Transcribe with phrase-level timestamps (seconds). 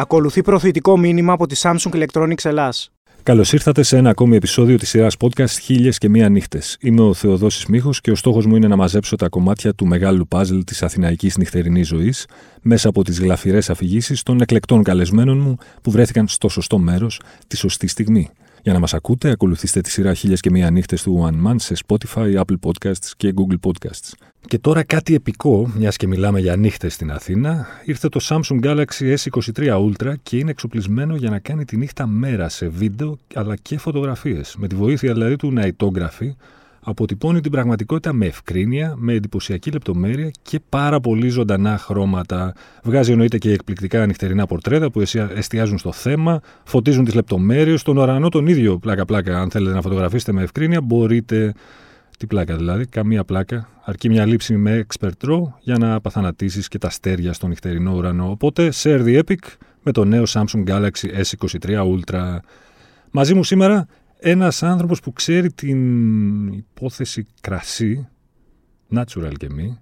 [0.00, 2.90] Ακολουθεί προθετικό μήνυμα από τη Samsung Electronics Ελλάς.
[3.22, 6.76] Καλώς ήρθατε σε ένα ακόμη επεισόδιο της σειράς podcast Χίλιες και Μία Νύχτες.
[6.80, 10.28] Είμαι ο Θεοδόσης Μίχο και ο στόχος μου είναι να μαζέψω τα κομμάτια του μεγάλου
[10.28, 12.26] παζλ της αθηναϊκής νυχτερινής ζωής
[12.62, 17.56] μέσα από τις γλαφυρές αφηγήσεις των εκλεκτών καλεσμένων μου που βρέθηκαν στο σωστό μέρος τη
[17.56, 18.30] σωστή στιγμή.
[18.62, 21.74] Για να μας ακούτε, ακολουθήστε τη σειρά Χίλιες και Μία Νύχτες του One Man σε
[21.86, 24.12] Spotify, Apple Podcasts και Google Podcasts.
[24.46, 29.16] Και τώρα κάτι επικό, μιας και μιλάμε για νύχτες στην Αθήνα, ήρθε το Samsung Galaxy
[29.16, 33.78] S23 Ultra και είναι εξοπλισμένο για να κάνει τη νύχτα μέρα σε βίντεο αλλά και
[33.78, 34.54] φωτογραφίες.
[34.58, 36.30] Με τη βοήθεια δηλαδή του Nightography,
[36.80, 42.54] αποτυπώνει την πραγματικότητα με ευκρίνεια, με εντυπωσιακή λεπτομέρεια και πάρα πολύ ζωντανά χρώματα.
[42.82, 45.02] Βγάζει εννοείται και εκπληκτικά νυχτερινά πορτρέτα που
[45.34, 49.40] εστιάζουν στο θέμα, φωτίζουν τις λεπτομέρειες, τον ουρανό τον ίδιο πλάκα-πλάκα.
[49.40, 51.54] Αν θέλετε να φωτογραφίσετε με ευκρίνεια, μπορείτε.
[52.18, 53.68] Τι πλάκα δηλαδή, καμία πλάκα.
[53.84, 58.30] Αρκεί μια λήψη με expert raw για να παθανατήσεις και τα αστέρια στο νυχτερινό ουρανό.
[58.30, 59.38] Οπότε, share the epic
[59.82, 62.36] με το νέο Samsung Galaxy S23 Ultra.
[63.10, 63.86] Μαζί μου σήμερα
[64.20, 68.08] ένας άνθρωπος που ξέρει την υπόθεση κρασί,
[68.94, 69.78] natural και μη,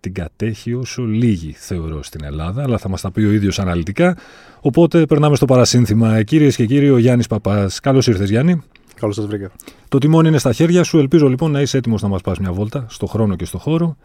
[0.00, 4.16] την κατέχει όσο λίγοι θεωρώ στην Ελλάδα, αλλά θα μας τα πει ο ίδιος αναλυτικά.
[4.60, 6.22] Οπότε περνάμε στο παρασύνθημα.
[6.22, 7.80] Κυρίες και κύριοι, ο Γιάννης Παπάς.
[7.80, 8.62] Καλώς ήρθες Γιάννη.
[8.94, 9.50] Καλώς σας βρήκα.
[9.88, 10.98] Το τιμόνι είναι στα χέρια σου.
[10.98, 13.96] Ελπίζω λοιπόν να είσαι έτοιμος να μας πας μια βόλτα στο χρόνο και στο χώρο.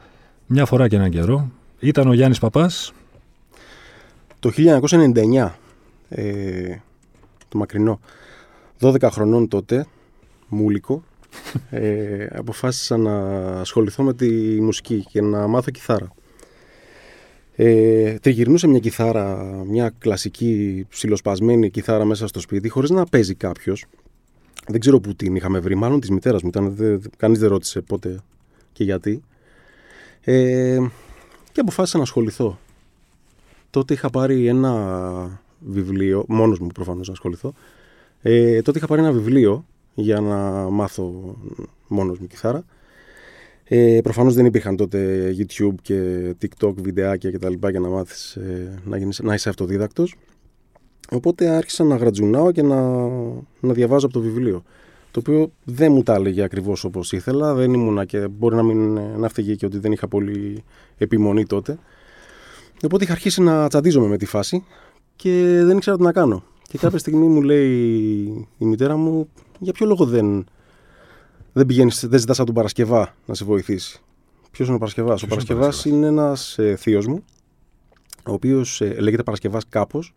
[0.45, 1.52] Μια φορά και έναν καιρό.
[1.80, 2.94] Ήταν ο Γιάννης Παπάς.
[4.39, 5.56] Το 1999,
[6.09, 6.75] ε,
[7.50, 8.00] το μακρινό,
[8.80, 9.86] 12 χρονών τότε,
[10.48, 11.04] μούλικο,
[11.70, 13.16] ε, αποφάσισα να
[13.59, 14.28] ασχοληθώ με τη
[14.62, 16.12] μουσική και να μάθω κιθάρα.
[17.56, 23.86] Ε, τριγυρνούσε μια κιθάρα, μια κλασική ψιλοσπασμένη κιθάρα μέσα στο σπίτι, χωρίς να παίζει κάποιος.
[24.68, 27.81] Δεν ξέρω πού την είχαμε βρει, μάλλον της μητέρας μου ήταν, δε, κανείς δεν ρώτησε
[27.81, 28.19] πότε
[28.74, 29.24] και γιατί.
[30.22, 30.80] Ε,
[31.52, 32.59] και αποφάσισα να ασχοληθώ.
[33.69, 37.53] Τότε είχα πάρει ένα βιβλίο, μόνος μου προφανώς να ασχοληθώ,
[38.28, 40.36] ε, τότε είχα πάρει ένα βιβλίο για να
[40.69, 41.36] μάθω
[41.88, 42.63] μόνος μου κιθάρα.
[43.63, 48.36] Ε, προφανώς δεν υπήρχαν τότε YouTube και TikTok βιντεάκια και τα λοιπά για να μάθεις
[48.36, 50.16] ε, να, γίνεις, να είσαι αυτοδίδακτος.
[51.12, 53.08] Οπότε άρχισα να γρατζουνάω και να,
[53.59, 54.63] να διαβάζω από το βιβλίο.
[55.12, 57.53] Το οποίο δεν μου τα έλεγε ακριβώς όπως ήθελα.
[57.53, 60.63] Δεν ήμουνα και μπορεί να μην να φταίγει και ότι δεν είχα πολύ
[60.97, 61.78] επιμονή τότε.
[62.86, 64.63] Οπότε είχα αρχίσει να τσαντίζομαι με τη φάση
[65.16, 66.44] και δεν ήξερα τι να κάνω.
[66.68, 70.46] Και κάποια στιγμή μου λέει η μητέρα μου, για ποιο λόγο δεν,
[71.53, 74.02] δεν πηγαίνεις, δεν ζητάς από τον Παρασκευά να σε βοηθήσει;
[74.52, 77.24] Ποιος είναι ο Παρασκευάς; Ο Παρασκευάς είναι ένας ε, θείος μου,
[78.28, 80.14] ο οποίος ε, λέγεται Παρασκευάς κάπως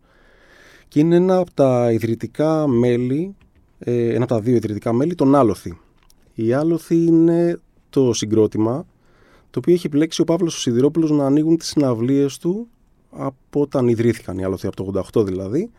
[0.88, 3.34] και είναι ένα από τα ιδρυτικά μέλη,
[3.78, 5.78] ε, ένα από τα δύο ιδρυτικά μέλη, τον Άλοθη.
[6.34, 7.60] Η Άλοθη είναι
[7.91, 8.87] το συγκρότημα
[9.50, 12.69] το οποίο έχει επιλέξει ο Παύλος ο Σιδηρόπουλος να ανοίγουν τις συναυλίες του
[13.10, 15.70] από όταν ιδρύθηκαν οι Άλοθη, από το 88 δηλαδή,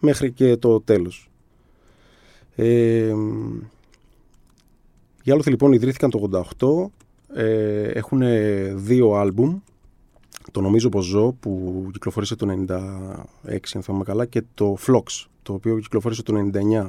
[0.00, 1.30] μέχρι και το τέλος.
[2.56, 3.14] Ε,
[5.22, 6.90] οι Άλοθη λοιπόν ιδρύθηκαν το 88,
[7.36, 8.22] ε, έχουν
[8.74, 9.58] δύο άλμπουμ,
[10.50, 12.78] το νομίζω πως ζω που κυκλοφορήσε το 96
[13.74, 16.86] αν θυμάμαι καλά και το Flux το οποίο κυκλοφορήσε το 99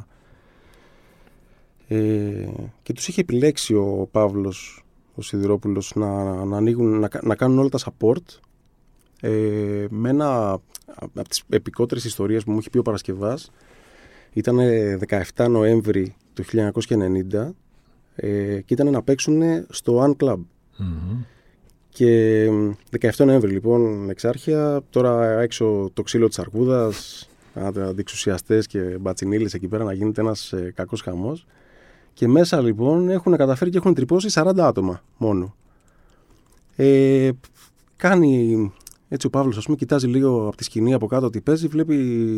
[1.88, 2.50] ε,
[2.84, 4.84] και τους είχε επιλέξει ο Παύλος
[5.16, 8.40] ο Σιδηρόπουλος να, να, ανοίγουν, να, να κάνουν όλα τα support
[9.22, 10.60] ε, με ένα
[10.96, 13.52] από τις επικότερες ιστορίες που μου έχει πει ο Παρασκευάς
[14.34, 14.60] ήταν
[15.36, 16.44] 17 Νοέμβρη του
[17.34, 17.50] 1990
[18.16, 20.40] ε, και ήταν να παίξουν στο Un Club.
[21.90, 22.46] Και
[23.00, 29.84] 17 Νοέμβρη λοιπόν εξάρχεια, τώρα έξω το ξύλο της Αρκούδας, αντιξουσιαστές και μπατσινίλες εκεί πέρα
[29.84, 31.46] να γίνεται ένας ε, κακός χαμός.
[32.14, 35.56] Και μέσα λοιπόν έχουν καταφέρει και έχουν τρυπώσει 40 άτομα μόνο.
[36.76, 37.30] Ε,
[37.96, 38.72] κάνει
[39.14, 41.96] έτσι ο Παύλος ας πούμε κοιτάζει λίγο από τη σκηνή από κάτω ότι παίζει, βλέπει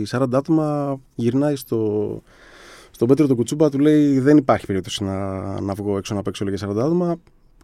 [0.10, 2.22] 40 άτομα, γυρνάει στο,
[2.92, 6.50] στον Πέτρο τον Κουτσούμπα, του λέει δεν υπάρχει περίπτωση να, να βγω έξω να παίξω
[6.50, 7.16] για 40 άτομα,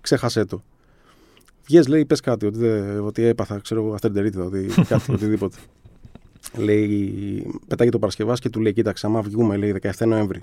[0.02, 0.64] ξέχασέ το.
[1.66, 2.68] Βγες λέει πες κάτι, ότι,
[3.02, 5.58] ότι έπαθα ξέρω εγώ αστερντερίτιδα, ότι κάτι, οτιδήποτε.
[6.58, 10.42] λέει, πετάγει το Παρασκευάς και του λέει κοίταξε άμα βγούμε λέει 17 Νοέμβρη.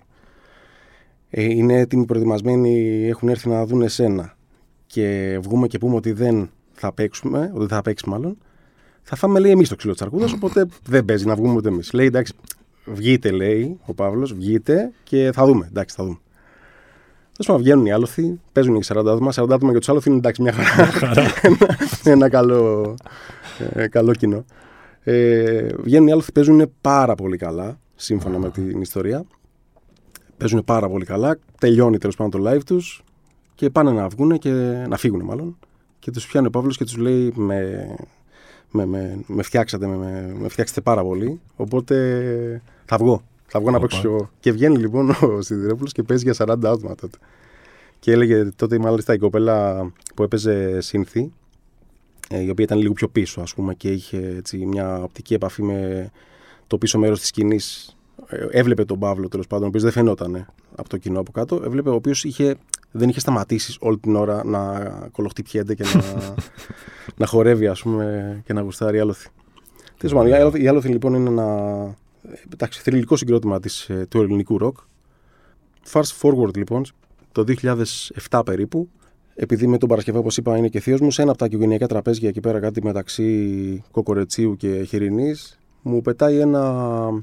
[1.30, 4.36] Ε, είναι έτοιμοι, προετοιμασμένοι, έχουν έρθει να δουν εσένα
[4.86, 8.36] και βγούμε και πούμε ότι δεν θα παίξουμε, ότι θα παίξεις μάλλον,
[9.08, 11.92] θα φάμε λέει εμείς το ξύλο της Αρκούδας, οπότε δεν παίζει να βγούμε ούτε εμείς.
[11.92, 12.32] Λέει εντάξει,
[12.84, 15.66] βγείτε, λέει ο Παύλος, βγείτε και θα δούμε.
[15.66, 16.18] Εντάξει, θα δούμε.
[17.36, 19.32] Τέλο πάντων, βγαίνουν οι άλοθοι, παίζουν οι 40 άτομα.
[19.34, 20.90] 40 άτομα για τους άλοθοι είναι εντάξει, μια χαρά.
[21.42, 21.56] ένα,
[22.14, 22.94] ένα καλό,
[23.72, 24.44] ε, καλό κοινό.
[25.02, 29.24] Ε, βγαίνουν οι άλοθοι, παίζουν πάρα πολύ καλά, σύμφωνα με την ιστορία.
[30.36, 31.38] Παίζουν πάρα πολύ καλά.
[31.58, 33.04] Τελειώνει τέλος πάντων το live τους
[33.54, 34.50] και πάνε να βγουν και
[34.88, 35.58] να φύγουν μάλλον.
[35.98, 37.88] Και τους πιάνει ο Παύλος και τους λέει με
[38.76, 41.40] με, με, με φτιάξατε, με, με, με φτιάξατε πάρα πολύ.
[41.56, 43.22] Οπότε θα βγω.
[43.46, 43.86] Θα βγω να Οπα.
[43.86, 44.30] παίξω.
[44.40, 47.18] Και βγαίνει λοιπόν ο Σιδηρόπουλος και παίζει για 40 άτομα τότε.
[47.98, 51.32] Και έλεγε τότε μάλιστα η κοπέλα που έπαιζε σύνθη,
[52.28, 55.62] ε, η οποία ήταν λίγο πιο πίσω ας πούμε και είχε έτσι, μια οπτική επαφή
[55.62, 56.10] με
[56.66, 57.96] το πίσω μέρος της σκηνής.
[58.28, 60.46] Ε, έβλεπε τον Παύλο τέλος πάντων, ο οποίος δεν φαινόταν
[60.76, 61.60] από το κοινό από κάτω.
[61.64, 62.54] Έβλεπε ο οποίος είχε,
[62.90, 64.80] δεν είχε σταματήσει όλη την ώρα να
[65.12, 66.02] κολοχτυπιέται και να,
[67.20, 69.28] να χορεύει ας πούμε και να γουστάρει άλοθη.
[69.98, 71.44] Τέλος πάντων, η Άλοθη- η Άλοθη λοιπόν είναι ένα
[72.30, 74.76] ε, εντάξει, θρηλυκό συγκρότημα της, ε, του ελληνικού ροκ.
[75.92, 76.84] Fast forward λοιπόν,
[77.32, 77.44] το
[78.28, 78.88] 2007 περίπου,
[79.34, 81.86] επειδή με τον Παρασκευά, όπως είπα, είναι και θείος μου, σε ένα από τα οικογενειακά
[81.86, 85.34] τραπέζια εκεί πέρα, κάτι μεταξύ Κοκορετσίου και Χοιρινή,
[85.82, 87.22] μου πετάει ένα.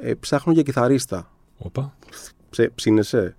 [0.00, 1.30] Ε, ψάχνω για κιθαρίστα.
[1.58, 1.96] Όπα.
[2.50, 3.36] Ψε, ψήνεσαι;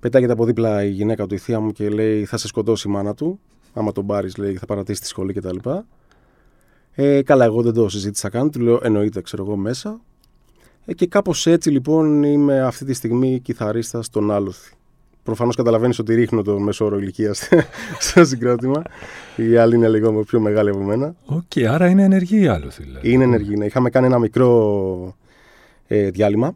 [0.00, 2.90] Πετάγεται από δίπλα η γυναίκα του, η θεία μου, και λέει: Θα σε σκοτώσει η
[2.90, 3.40] μάνα του.
[3.72, 5.56] Άμα τον πάρεις, λέει, θα παρατήσεις τη σχολή κτλ.
[6.94, 8.50] Ε, καλά, εγώ δεν το συζήτησα καν.
[8.50, 10.00] Του λέω: Εννοείται, ξέρω εγώ μέσα.
[10.84, 14.74] Ε, και κάπως έτσι λοιπόν είμαι αυτή τη στιγμή κιθαρίστα στον Άλοθη.
[15.22, 17.48] Προφανώς καταλαβαίνεις ότι ρίχνω τον μέσο όρο ηλικίας
[17.98, 18.82] στο συγκρότημα.
[19.36, 21.14] Η άλλη είναι λίγο πιο μεγάλη από μένα.
[21.24, 23.12] Οκ, άρα είναι ενεργοί Άλλοθι δηλαδή.
[23.12, 23.56] Είναι ενεργοί.
[23.56, 23.64] ναι.
[23.64, 25.16] Είχαμε κάνει ένα μικρό
[25.86, 26.54] ε, διάλειμμα.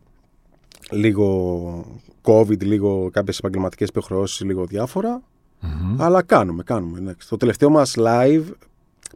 [0.91, 5.23] Λίγο COVID, λίγο κάποιες επαγγελματικές υποχρεώσεις, λίγο διάφορα.
[5.61, 6.03] Μμμ.
[6.03, 6.99] Αλλά κάνουμε, κάνουμε.
[6.99, 7.29] εντάξει.
[7.29, 8.45] Το τελευταίο μας live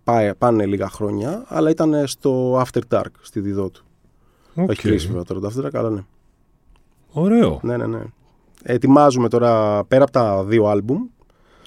[0.04, 3.84] πάει, πάνε λίγα χρόνια, αλλά ήταν στο After Dark, στη Διδότου.
[4.54, 4.70] Οκ.
[4.70, 6.04] Έχει κλείσει βέβαια τώρα το After Dark, αλλά ναι.
[7.12, 7.60] Ωραίο.
[7.62, 8.02] Ναι, ναι, ναι.
[8.62, 11.06] Ετοιμάζουμε τώρα πέρα από τα δύο άλμπουμ.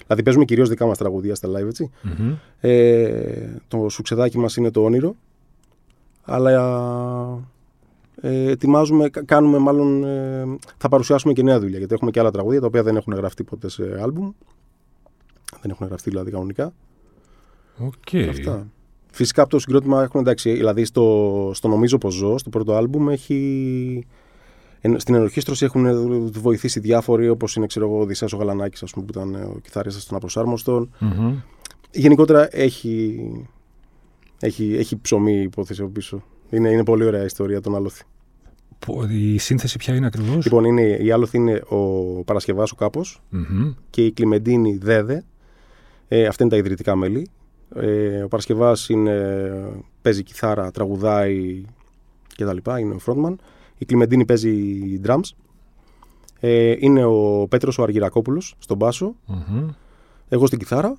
[0.06, 1.90] Δηλαδή παίζουμε κυρίως δικά μας τραγούδια στα live, έτσι.
[2.02, 2.34] Μμμ.
[2.60, 5.14] Ε, το σουξεδάκι μας είναι το όνειρο.
[6.22, 6.50] Αλλά
[8.26, 10.44] ε, ετοιμάζουμε, κα- κάνουμε μάλλον, ε,
[10.76, 11.78] θα παρουσιάσουμε και νέα δουλειά.
[11.78, 14.30] Γιατί έχουμε και άλλα τραγούδια τα οποία δεν έχουν γραφτεί ποτέ σε άλμπουμ.
[15.62, 16.72] Δεν έχουν γραφτεί δηλαδή κανονικά.
[17.78, 18.28] Οκ.
[18.28, 18.66] Αυτά.
[19.12, 23.08] Φυσικά από το συγκρότημα έχουν εντάξει, δηλαδή στο, στο Νομίζω Πως Ζω, στο πρώτο άλμπουμ
[23.08, 24.06] έχει...
[24.80, 25.86] εν- Στην ενορχήστρωση έχουν
[26.32, 29.58] βοηθήσει διάφοροι όπως είναι ξέρω εγώ, ο Οδυσσέας ο Γαλανάκης ας πούμε, που ήταν ο
[29.62, 31.34] κιθαρίστας των Απροσάρμοστων Μμμ.
[31.90, 33.20] γενικότερα έχει,
[34.40, 36.22] έχει, έχει ψωμί η υπόθεση από πίσω.
[36.50, 38.02] Είναι, είναι πολύ ωραία η ιστορία των Άλοθη.
[38.86, 41.78] Πο- Η σύνθεση ποια είναι ακριβώς; Λοιπόν, είναι, η Άλοθη είναι ο
[42.24, 43.20] Παρασκευάς ο Κάπος
[43.90, 45.24] και η Κλιμεντίνη Δέδε.
[46.08, 47.28] Ε, αυτά είναι τα ιδρυτικά μέλη.
[47.76, 49.42] Ε, ο Παρασκευάς είναι,
[50.02, 51.64] παίζει κιθάρα, τραγουδάει
[52.36, 52.56] κτλ.
[52.80, 53.34] Είναι ο frontman.
[53.78, 55.30] Η Κλιμεντίνη παίζει drums.
[56.40, 59.14] Ε, είναι ο Πέτρος ο Αργυρακόπουλος στον μπάσο.
[60.28, 60.98] Εγώ στην κιθάρα.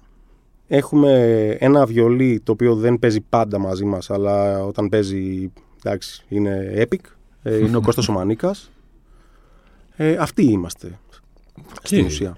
[0.68, 1.12] Έχουμε
[1.60, 5.52] ένα βιολί το οποίο δεν παίζει πάντα μαζί μας, αλλά όταν παίζει,
[5.84, 7.00] εντάξει, είναι epic.
[7.48, 8.72] Ε, είναι ο Κώστας ο Μανίκας.
[9.96, 11.00] Ε, αυτοί είμαστε,
[11.84, 12.38] στην ουσία.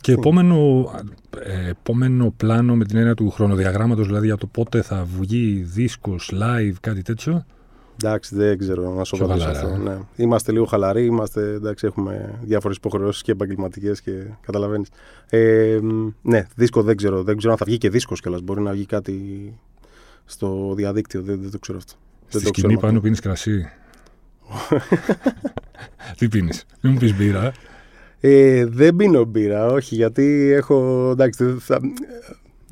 [0.00, 0.90] Και επόμενο,
[1.38, 6.32] ε, επόμενο πλάνο με την έννοια του χρονοδιαγράμματος, δηλαδή για το πότε θα βγει δίσκος,
[6.34, 7.44] live, κάτι τέτοιο.
[8.02, 9.90] Εντάξει, δεν ξέρω να σου Πιο απαντήσω χαλαρά, αυτό.
[9.90, 9.94] ε.
[9.94, 9.98] Ναι.
[10.16, 14.88] Είμαστε λίγο χαλαροί, είμαστε, εντάξει, έχουμε διάφορες υποχρεώσεις και επαγγελματικές και καταλαβαίνεις.
[15.28, 17.22] Ε, μ, ναι, δίσκο δεν ξέρω.
[17.22, 18.40] Δεν ξέρω αν θα βγει και δίσκος κιόλας.
[18.40, 19.52] Μπορεί να βγει κάτι
[20.24, 21.22] στο διαδίκτυο.
[21.22, 21.94] Δεν, δεν το ξέρω αυτό.
[22.28, 22.80] Στη δεν το σκηνή ξέρω.
[22.80, 23.68] πάνω πίνεις κρασί.
[26.16, 27.52] Τι πίνεις, μην μου πεις μπύρα.
[28.20, 31.08] Ε, δεν πίνω μπύρα, όχι, γιατί έχω.
[31.10, 31.80] Εντάξει, δεν θα,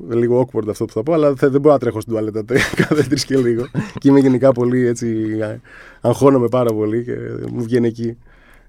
[0.09, 2.75] λίγο awkward αυτό που θα πω, αλλά δεν, δεν μπορώ να τρέχω στην τουαλέτα τε-
[2.87, 3.67] κάθε τρεις και λίγο.
[3.97, 5.39] και είμαι γενικά πολύ έτσι.
[5.43, 5.59] α,
[6.01, 7.13] Αγχώνομαι πάρα πολύ και
[7.51, 8.17] μου βγαίνει εκεί.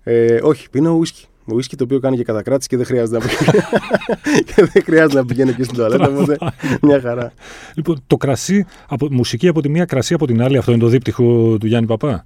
[0.02, 1.26] Ε, όχι, πίνω ουίσκι.
[1.54, 3.64] Ουίσκι το οποίο κάνει και κατακράτηση και δεν χρειάζεται να πηγαίνει,
[4.54, 6.08] και δεν χρειάζεται να πηγαίνει εκεί στην τουαλέτα.
[6.08, 6.36] Οπότε
[6.82, 7.32] μια χαρά.
[7.74, 10.86] Λοιπόν, το κρασί, από, μουσική από τη μία, κρασί από την άλλη, αυτό είναι το
[10.88, 12.24] δίπτυχο του Γιάννη Παπά;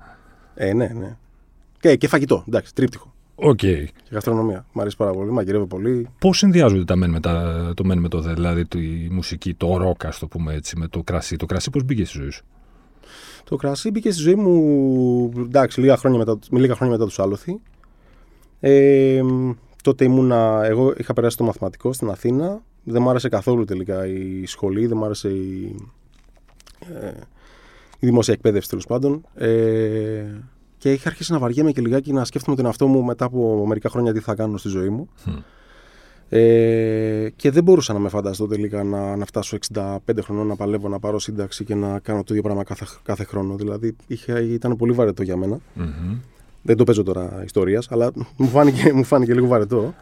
[0.54, 1.16] Ε, ναι, ναι.
[1.80, 3.12] Και, και φαγητό, εντάξει, τρίπτυχο.
[3.34, 3.56] Οκ.
[3.56, 4.66] Και γαστρονομία.
[4.72, 6.08] Μ' αρέσει πάρα πολύ, μαγειρεύω πολύ.
[6.18, 8.78] Πώς συνδυάζονται τα μεν με τα, το μεν με το δε, δηλαδή τη
[9.10, 11.36] μουσική, το ροκ, ας το πούμε έτσι, με το κρασί.
[11.36, 12.44] Το κρασί πώς μπήκε στη ζωή σου;
[13.44, 17.18] Το κρασί μπήκε στη ζωή μου εντάξει, λίγα χρόνια μετά, με λίγα χρόνια μετά τους
[17.18, 17.60] Άλοθη.
[18.64, 19.22] Ε,
[19.82, 22.62] τότε ήμουνα, εγώ είχα περάσει το μαθηματικό στην Αθήνα.
[22.84, 25.76] Δεν μου άρεσε καθόλου τελικά η σχολή, δεν μου άρεσε η,
[27.00, 27.12] ε,
[27.98, 29.24] η δημόσια εκπαίδευση τέλος πάντων.
[29.34, 30.24] Ε,
[30.78, 33.88] και είχα αρχίσει να βαριέμαι και λιγάκι να σκέφτομαι τον εαυτό μου μετά από μερικά
[33.88, 35.08] χρόνια τι θα κάνω στη ζωή μου.
[35.24, 35.32] Μμ.
[36.34, 40.88] Ε, και δεν μπορούσα να με φανταστώ τελικά να, να φτάσω 65 χρονών να παλεύω
[40.88, 43.56] να πάρω σύνταξη και να κάνω το ίδιο πράγμα κάθε, κάθε χρόνο.
[43.56, 45.58] Δηλαδή είχε, ήταν πολύ βαρετό για μένα.
[45.74, 46.18] Μμμ.
[46.62, 49.94] Δεν το παίζω τώρα ιστορίας, αλλά μου φάνηκε, μου φάνηκε λίγο βαρετό.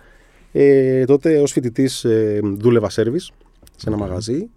[0.53, 3.31] Ε, τότε ως φοιτητής ε, δούλευα σέρβις
[3.77, 4.03] σε ένα Οκ.
[4.03, 4.49] μαγαζί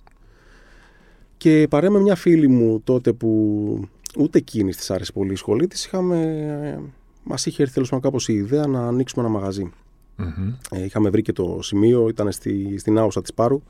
[1.38, 3.30] και παρέα με μια φίλη μου τότε που
[4.18, 6.22] ούτε εκείνη της άρεσε πολύ η σχολή της, είχαμε.
[6.76, 6.80] Ε,
[7.24, 9.72] Μας είχε έρθει τέλος πάντων κάπως η ιδέα να ανοίξουμε ένα μαγαζί.
[10.16, 10.54] Μμμ.
[10.72, 13.62] Ε, είχαμε βρει και το σημείο, ήταν στη, στην άουσα της Πάρου.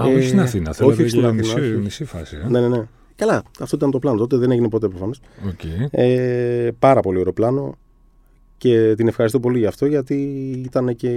[0.00, 0.72] Α, όχι στην Αθήνα.
[0.72, 1.76] Θέλω όχι στην μισή, Αθήνα, όχι.
[1.76, 2.36] μισή φάση.
[2.44, 2.48] Ε.
[2.48, 2.86] Ναι, ναι, ναι.
[3.18, 4.18] Καλά, αυτό ήταν το πλάνο.
[4.18, 5.12] Τότε δεν έγινε ποτέ προφανώ.
[5.48, 5.86] Okay.
[5.90, 7.74] Ε, πάρα πολύ ωραίο πλάνο
[8.56, 10.14] και την ευχαριστώ πολύ γι' αυτό γιατί
[10.64, 11.08] ήταν και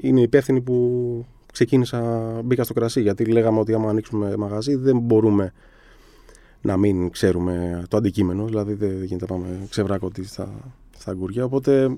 [0.00, 2.00] είναι υπεύθυνη που ξεκίνησα,
[2.44, 3.00] μπήκα στο κρασί.
[3.00, 5.52] Γιατί λέγαμε ότι άμα ανοίξουμε μαγαζί δεν μπορούμε
[6.60, 8.44] να μην ξέρουμε το αντικείμενο.
[8.44, 11.44] Δηλαδή δεν γίνεται να πάμε ξεβράκωτη στα, στα αγκουριά.
[11.44, 11.96] Οπότε.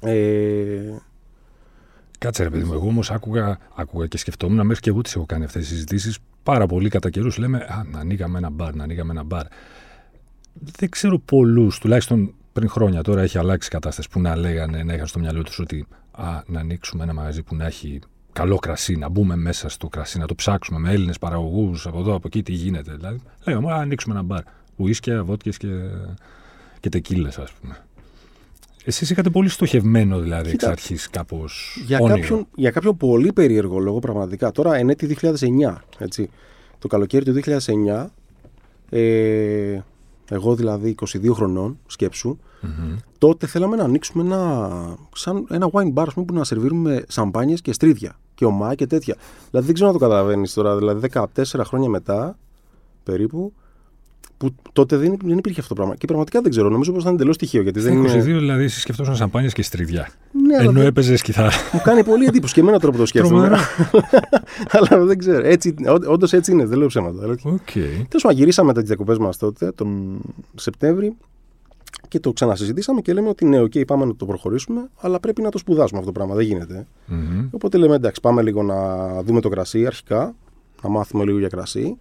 [0.00, 0.94] Ε,
[2.24, 5.26] Κάτσε ρε παιδί μου, εγώ όμως άκουγα, άκουγα και σκεφτόμουν μέχρι και εγώ τις έχω
[5.26, 6.18] κάνει αυτές τις συζητήσεις.
[6.42, 9.46] Πάρα πολύ κατά καιρούς λέμε Α, να ανοίγαμε ένα μπαρ, να ανοίγαμε ένα μπαρ.
[10.52, 14.94] Δεν ξέρω πολλούς, τουλάχιστον πριν χρόνια τώρα έχει αλλάξει η κατάσταση που να λέγανε, να
[14.94, 17.98] είχαν στο μυαλό τους ότι α, να ανοίξουμε ένα μαγαζί που να έχει
[18.32, 22.14] καλό κρασί, να μπούμε μέσα στο κρασί, να το ψάξουμε με Έλληνες παραγωγούς από εδώ,
[22.14, 22.94] από εκεί, τι γίνεται.
[22.94, 24.42] Δηλαδή, λέγαμε, α, ανοίξουμε ένα μπαρ.
[24.76, 25.68] Ουίσκια, βότκες και,
[26.80, 27.76] και τεκίλες, ας πούμε.
[28.84, 31.82] Εσείς είχατε πολύ στοχευμένο δηλαδή Κοίτα, εξ αρχής κάπως.
[31.86, 34.50] για, κάποιον, για κάποιο πολύ περίεργο λόγο πραγματικά.
[34.50, 36.30] Τώρα εν έτη 2009, έτσι.
[36.78, 38.06] Το καλοκαίρι του 2009,
[38.90, 39.78] ε,
[40.30, 42.96] εγώ δηλαδή 22 χρονών, σκέψου, Mm-hmm.
[43.18, 47.60] τότε θέλαμε να ανοίξουμε ένα, σαν ένα wine bar, ας πούμε, που να σερβίρουμε σαμπάνιες
[47.60, 49.16] και στρίδια και ομά και τέτοια.
[49.50, 51.26] Δηλαδή δεν ξέρω να το καταλαβαίνεις τώρα, δηλαδή 14
[51.64, 52.38] χρόνια μετά
[53.02, 53.52] περίπου,
[54.44, 55.96] που τότε δεν, δεν υπήρχε αυτό το πράγμα.
[55.96, 57.62] Και πραγματικά δεν ξέρω, νομίζω πως ήταν εντελώς τυχαίο.
[57.62, 58.22] Γιατί Στα δεν 22 είναι...
[58.38, 60.08] δηλαδή εσύ σκεφτόσαν σαμπάνιες και στρείδια.
[60.46, 61.50] Ναι, αλλά Ενώ δεν- έπαιζες κιθάρα.
[61.72, 63.40] μου κάνει πολύ εντύπωση και εμένα τώρα που το σκέφτομαι.
[63.48, 63.62] Τρομερό.
[64.90, 65.46] αλλά δεν ξέρω.
[65.46, 65.74] Έτσι,
[66.08, 67.26] όντως έτσι είναι, δεν λέω ψέματα.
[67.42, 67.70] Οκ.
[67.72, 70.20] Τέλος πάντων, γυρίσαμε μετά τις διακοπές μας τότε, τον
[70.54, 71.16] Σεπτέμβρη,
[72.08, 75.48] και το ξανασυζητήσαμε και λέμε ότι ναι, οκ, πάμε να το προχωρήσουμε, αλλά πρέπει να
[75.50, 76.34] το σπουδάσουμε αυτό το πράγμα.
[76.34, 76.86] Δεν γίνεται.
[77.06, 77.48] Μμμ.
[77.50, 78.76] Οπότε λέμε εντάξει, πάμε λίγο να
[79.22, 80.34] δούμε το κρασί αρχικά,
[80.82, 81.96] να μάθουμε λίγο για κρασί,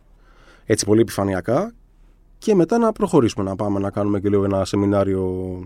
[0.65, 1.73] έτσι πολύ επιφανειακά,
[2.43, 5.59] και μετά να προχωρήσουμε, να πάμε να κάνουμε και λίγο ένα σεμινάριο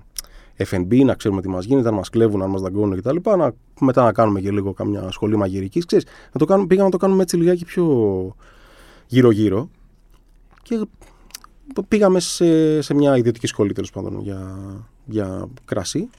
[0.57, 3.17] F&B, να ξέρουμε τι μας γίνεται, αν μας κλέβουν, αν μας δαγκώνουν κτλ.
[3.37, 5.85] Να, μετά να κάνουμε και λίγο καμιά σχολή μαγειρικής.
[5.85, 7.85] Ξέρεις, να το κάνουμε, πήγαμε να το κάνουμε έτσι λιγάκι πιο
[9.07, 9.69] γύρω-γύρω.
[10.61, 10.85] Και
[11.87, 14.57] πήγαμε σε, σε μια ιδιωτική σχολή τέλος πάντων για,
[15.05, 16.09] για κρασί.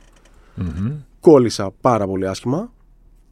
[0.55, 0.93] Μμμ.
[1.21, 2.73] Κόλλησα πάρα πολύ άσχημα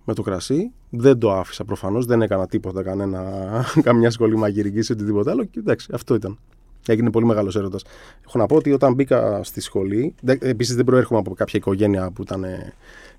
[0.04, 0.71] με το κρασί.
[0.90, 3.23] Δεν το άφησα προφανώς, δεν έκανα τίποτα, κανένα,
[3.83, 5.45] καμιά σχολή μαγειρικής ή οτιδήποτε άλλο.
[5.45, 6.38] Και εντάξει, αυτό ήταν.
[6.86, 7.84] Έγινε πολύ μεγάλος έρωτας.
[8.26, 10.14] Έχω να πω ότι όταν μπήκα στη σχολή.
[10.38, 12.44] Επίσης δεν προέρχομαι από κάποια οικογένεια που ήταν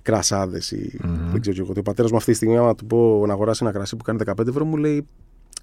[0.02, 1.32] κρασάδες ή Μμμ.
[1.32, 1.74] δεν ξέρω και εγώ.
[1.78, 4.20] Ο πατέρας μου αυτή τη στιγμή, άμα του πω να αγοράσει ένα κρασί που κάνει
[4.26, 5.08] 15 ευρώ, μου λέει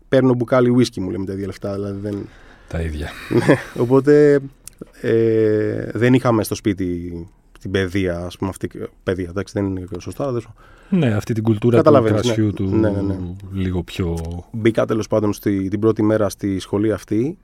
[0.09, 1.75] Παίρνω μπουκάλι whisky, μου λέει με τα ίδια λεφτά.
[1.75, 2.29] Δηλαδή δεν,
[2.69, 3.09] Τα ίδια.
[3.29, 4.41] ναι, οπότε
[5.01, 7.13] ε, δεν είχαμε στο σπίτι
[7.61, 8.71] την παιδεία, ας πούμε, αυτή,
[9.03, 10.55] παιδεία, εντάξει, δεν είναι σωστό, αλλά δεν σου-
[10.91, 12.53] Ναι, αυτή την κουλτούρα του Καταλαβαίνεις, κρασιού ναι.
[12.53, 13.17] του Ναι, ναι, ναι.
[13.53, 14.17] λίγο πιο.
[14.53, 17.39] Μπήκα τέλος πάντων στη, την πρώτη μέρα στη σχολή αυτή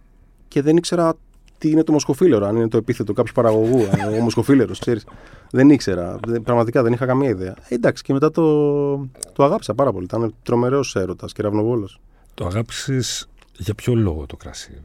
[0.51, 1.15] και δεν ήξερα
[1.59, 5.05] τι είναι το μοσκοφίλερο, αν είναι το επίθετο κάποιου παραγωγού, αν ο μοσκοφίλερο, ξέρεις.
[5.51, 6.19] Δεν ήξερα.
[6.27, 7.55] Δεν- πραγματικά δεν είχα καμία ιδέα.
[7.69, 8.97] Ε, εντάξει, και μετά το,
[9.33, 10.05] το αγάπησα πάρα πολύ.
[10.05, 11.89] Ήταν τρομερός έρωτας και ραυνοβόλο.
[12.35, 14.81] Το αγάπησες για ποιο λόγο το κρασί;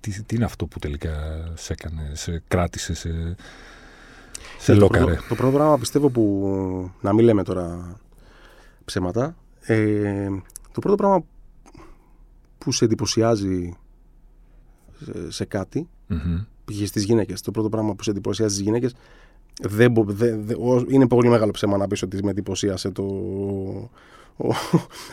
[0.00, 1.10] Τι, τι είναι αυτό που τελικά
[1.54, 3.36] σε έκανε, σε κράτησε, σε,
[4.58, 6.90] σε το, λόκαρε; πρώτο, το πρώτο πράγμα πιστεύω που.
[7.00, 7.96] Να μην λέμε τώρα
[8.84, 9.36] ψέματα.
[9.60, 10.28] Ε,
[10.72, 11.24] το πρώτο πράγμα
[12.58, 13.76] που σε εντυπωσιάζει
[15.04, 16.38] σε, σε κάτι, Μμμ.
[16.64, 16.86] π.χ.
[16.86, 17.40] στις γυναίκες.
[17.40, 18.94] Το πρώτο πράγμα που σε εντυπωσιάζει στις γυναίκες.
[19.62, 23.02] Δεν, μπο- δε- δε- ο- είναι πολύ μεγάλο ψέμα να πεις ότι με εντυπωσίασε το,
[24.36, 24.48] ο,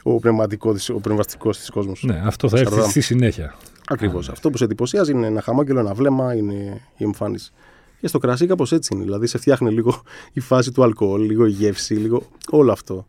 [0.04, 2.04] ο, πνευματικό της, ο πνευματικός της κόσμος.
[2.04, 2.90] Ναι, αυτό θα έρθει Σαρδάμ.
[2.90, 3.56] στη συνέχεια.
[3.88, 4.24] Ακριβώς.
[4.26, 4.34] Α, ναι.
[4.34, 7.52] Αυτό που σε εντυπωσιάζει είναι ένα χαμόγελο, ένα βλέμμα, είναι η εμφάνιση.
[8.00, 9.04] Και στο κρασί κάπως έτσι είναι.
[9.04, 10.02] Δηλαδή σε φτιάχνει λίγο
[10.34, 13.08] η φάση του αλκοόλ, λίγο η γεύση, λίγο όλο αυτό.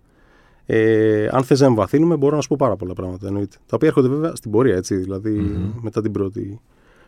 [0.68, 3.26] Ε, αν θες να εμβαθύνουμε, μπορώ να σου πω πάρα πολλά πράγματα.
[3.26, 3.56] Εννοείται.
[3.66, 5.70] Τα οποία έρχονται βέβαια στην πορεία, έτσι, δηλαδή Μμμ.
[5.80, 6.61] μετά την πρώτη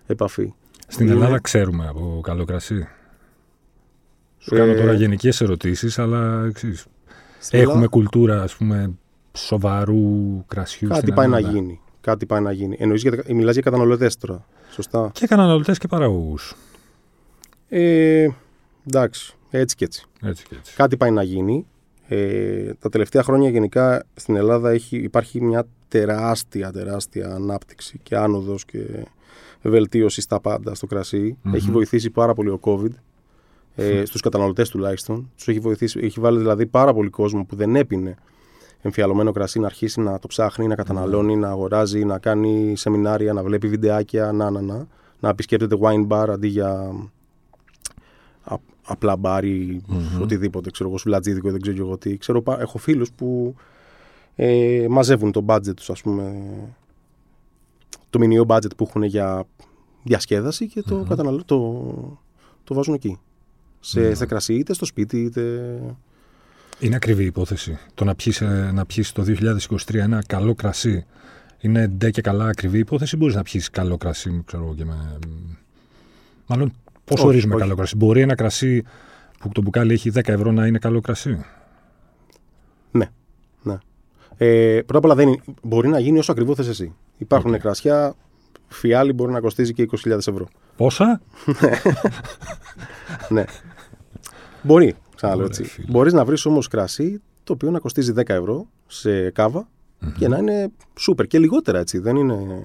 [0.06, 0.52] επαφή.
[0.86, 2.88] Στην Είναι- Ελλάδα ξέρουμε από καλό κρασί.
[4.38, 6.86] Σου κάνω Ε, τώρα γενικές ερωτήσεις, αλλά εξής.
[7.38, 8.90] Στην Έχουμε Ελλάδα κουλτούρα, ας πούμε,
[9.32, 11.54] σοβαρού κρασιού κάτι στην πάει να Ελλάδα.
[11.58, 11.80] γίνει.
[12.00, 12.76] Κάτι πάει να γίνει.
[12.80, 14.46] Εννοείς για, μιλάς για καταναλωτές τώρα.
[14.70, 16.54] Σωστά; Και καταναλωτές και παραγωγούς.
[17.68, 18.28] Ε,
[18.86, 20.04] εντάξει, έτσι και έτσι.
[20.22, 20.74] Έτσι και έτσι.
[20.76, 21.66] Κάτι πάει να γίνει.
[22.10, 28.64] Ε, τα τελευταία χρόνια γενικά στην Ελλάδα έχει, υπάρχει μια τεράστια, τεράστια ανάπτυξη και άνοδος
[28.64, 29.06] και
[29.62, 31.54] βελτίωση στα πάντα στο κρασι Μμμ.
[31.54, 32.90] Έχει βοηθήσει πάρα πολύ ο COVID,
[33.74, 35.30] ε, στους καταναλωτές τουλάχιστον.
[35.36, 38.16] Τους έχει, βοηθήσει, έχει βάλει δηλαδή πάρα πολύ κόσμο που δεν έπινε
[38.80, 43.42] εμφιαλωμένο κρασί να αρχίσει να το ψάχνει, να καταναλώνει, να αγοράζει, να κάνει σεμινάρια, να
[43.42, 44.86] βλέπει βιντεάκια, να, να, να,
[45.20, 46.92] να επισκέπτεται wine bar αντί για α-
[48.88, 50.21] απλά μπαρ ή Μμμ.
[50.23, 52.16] οτιδήποτε, ξέρω εγώ, σουλατζίδικο, δεν ξέρω και εγώ τι.
[52.16, 53.54] Ξέρω, πα- έχω φίλους που
[54.35, 56.35] ε, μαζεύουν το budget τους, ας πούμε,
[58.11, 59.45] το μηνιαίο budget που έχουν για
[60.02, 61.09] διασκέδαση και το, Μμμ.
[61.09, 62.18] καταναλώ, το,
[62.64, 63.18] το βάζουν εκεί.
[63.80, 64.14] Σε, Ναι.
[64.14, 65.42] σε κρασί, είτε στο σπίτι, είτε
[66.80, 67.78] Είναι ακριβή η υπόθεση.
[67.95, 71.04] Το να πιεις, ε, να πιεις το 2023 ένα καλό κρασί
[71.61, 73.16] είναι ντε και καλά ακριβή υπόθεση.
[73.16, 75.18] Μπορείς να πιεις καλό κρασί, ξέρω εγώ και με.
[76.47, 76.73] Μάλλον,
[77.08, 77.62] πώς Όχι, ορίζουμε όχι.
[77.62, 78.84] καλό κρασί; Μπορεί ένα κρασί
[79.38, 81.44] που το μπουκάλι έχει 10 ευρώ να είναι καλό κρασί;
[82.90, 83.06] Ναι.
[83.62, 83.78] ναι.
[84.36, 86.94] Ε, πρώτα απ' όλα δεν είναι, μπορεί να γίνει όσο ακριβό θες εσύ.
[87.18, 87.60] Υπάρχουν Οκ.
[87.60, 88.14] κρασιά,
[88.68, 90.48] φιάλη μπορεί να κοστίζει και 20.000 ευρώ.
[90.76, 91.20] Πόσα;
[93.28, 93.44] ναι.
[94.62, 95.70] Μπορεί, ξαναλέω Ωραία, έτσι.
[95.74, 95.86] φίλε.
[95.90, 99.68] Μπορείς να βρεις όμως κρασί το οποίο να κοστίζει 10 ευρώ σε κάβα
[100.18, 101.98] και να είναι σούπερ και λιγότερα έτσι.
[101.98, 102.62] Δεν είναι.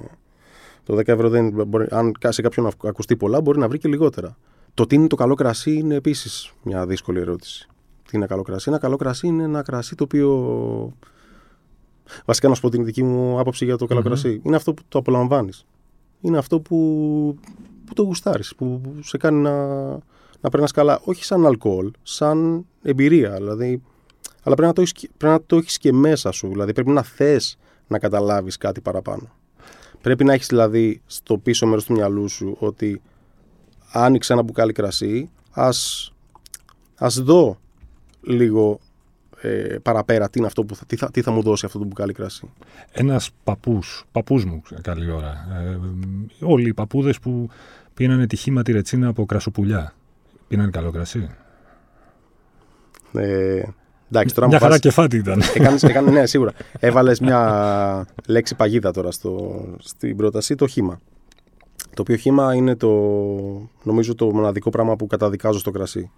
[0.84, 3.88] Το 10 ευρώ δεν μπορεί, αν σε κάποιον ακου- ακουστεί πολλά, μπορεί να βρει και
[3.88, 4.38] λιγότερα.
[4.74, 7.68] Το τι είναι το καλό κρασί είναι επίσης μια δύσκολη ερώτηση.
[8.10, 10.94] Τι είναι καλό κρασί; Ένα καλό κρασί είναι ένα κρασί το οποίο.
[12.26, 14.08] Βασικά να σου πω την δική μου άποψη για το καλο Μμμ.
[14.08, 14.42] κρασί.
[14.44, 15.66] Είναι αυτό που το απολαμβάνεις.
[16.22, 16.76] Είναι αυτό που,
[17.86, 19.68] που το γουστάρεις, που, που σε κάνει να,
[20.42, 21.00] να περνάς καλά.
[21.04, 23.34] Όχι σαν αλκοόλ, σαν εμπειρία.
[23.34, 23.82] Δηλαδή,
[24.44, 26.48] αλλά πρέπει να, το έχεις, και- πρέπει να το έχεις και μέσα σου.
[26.48, 29.30] Δηλαδή πρέπει να θες να καταλάβεις κάτι παραπάνω.
[30.04, 33.02] Πρέπει να έχεις δηλαδή στο πίσω μέρος του μυαλού σου ότι
[33.92, 36.12] άνοιξε ένα μπουκάλι κρασί, ας,
[36.96, 37.60] ας δω
[38.22, 38.80] λίγο
[39.42, 41.86] ε, παραπέρα τι, είναι αυτό που θα, τι, θα, τι θα μου δώσει αυτό το
[41.86, 42.50] μπουκάλι κρασί.
[42.92, 45.48] Ένας παππούς, παππούς μου, καλή ώρα.
[45.64, 45.80] Ε,
[46.46, 47.50] όλοι οι παππούδες που
[47.94, 49.94] πίνανε τη χήμα τη ρετσίνα από κρασοπουλιά.
[50.48, 51.30] Πίνανε καλό κρασί.
[53.14, 53.64] Ε,
[54.18, 55.42] εντάξει, τώρα Μια μου χαρά βάζεις- κεφάτι ήταν.
[55.56, 56.52] Έκανες, έκανε, ναι, σίγουρα.
[56.80, 61.02] Έβαλες μια λέξη παγίδα τώρα στο, στην πρόταση, το χήμα.
[61.94, 62.90] Το οποίο χήμα είναι το,
[63.84, 66.12] νομίζω, το μοναδικό πράγμα που καταδικάζω στο κρασί.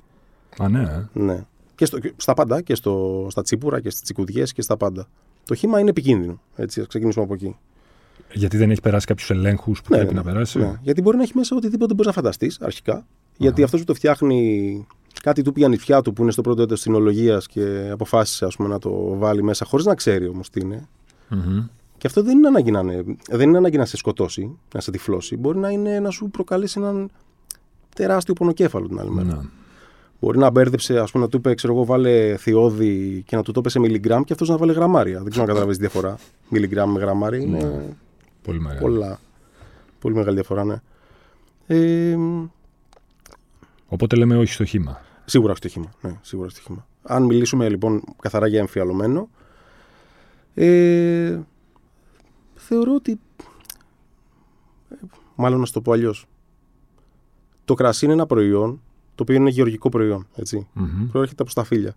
[0.59, 0.81] Α, ναι.
[0.81, 1.19] ε.
[1.19, 1.43] Ναι.
[1.75, 5.07] Και, στο, και στα πάντα, και στο, στα τσίπουρα και στις τσικουδιές και στα πάντα.
[5.45, 6.39] Το χήμα είναι επικίνδυνο.
[6.55, 7.55] Έτσι, ας ξεκινήσουμε από εκεί.
[8.33, 10.73] Γιατί δεν έχει περάσει κάποιους ελέγχους που Ναι, πρέπει ναι, να περάσει; Ναι.
[10.81, 13.05] Γιατί μπορεί να έχει μέσα οτιδήποτε μπορείς να φανταστείς αρχικά.
[13.37, 14.87] Γιατί αυτός που το φτιάχνει,
[15.21, 18.69] κάτι του πήγε νηφιά του που είναι στο πρώτο έτος τεχνολογία και αποφάσισε ας πούμε,
[18.69, 20.87] να το βάλει μέσα χωρίς να ξέρει όμως τι είναι.
[21.29, 21.65] Μμμ.
[21.97, 24.91] Και αυτό δεν είναι, ανάγκη να είναι, δεν είναι ανάγκη να σε σκοτώσει, να σε
[24.91, 25.37] τυφλώσει.
[25.37, 27.09] Μπορεί να, είναι, να σου προκαλέσει έναν
[27.95, 29.27] τεράστιο πονοκέφαλο την άλλη μέρα.
[29.27, 29.39] Ναι.
[30.19, 33.51] Μπορεί να μπέρδεψε, ας πούμε, να του είπε, ξέρω εγώ, βάλε θειώδη και να του
[33.51, 35.21] το είπε σε μιλιγκράμμ και αυτός να βάλε γραμμάρια.
[35.21, 36.17] Δεν ξέρω αν καταλαβαίνεις τη διαφορά.
[36.49, 37.95] Μιλιγκράμμ με γραμμάρια είναι Ναι.
[38.43, 38.79] Πολύ μεγάλο.
[38.81, 39.19] πολλά.
[39.99, 40.81] Πολύ μεγάλη διαφορά, ναι.
[41.67, 42.17] Ε,
[43.95, 45.01] Οπότε λέμε όχι στο χήμα.
[45.25, 45.91] σίγουρα όχι το χήμα.
[46.01, 46.87] Ναι, σίγουρα όχι το χήμα.
[47.03, 49.29] Αν μιλήσουμε λοιπόν καθαρά για εμφιαλωμένο,
[50.53, 51.39] ε,
[52.55, 53.19] θεωρώ ότι.
[54.89, 54.95] ε,
[55.35, 56.25] Μάλλον να σου το πω αλλιώς.
[57.65, 58.81] Το κρασί είναι ένα προϊόν
[59.15, 60.27] το οποίο είναι γεωργικό προϊόν.
[60.35, 60.67] Έτσι.
[60.73, 61.07] Μμμ.
[61.11, 61.95] Προέρχεται από σταφύλια.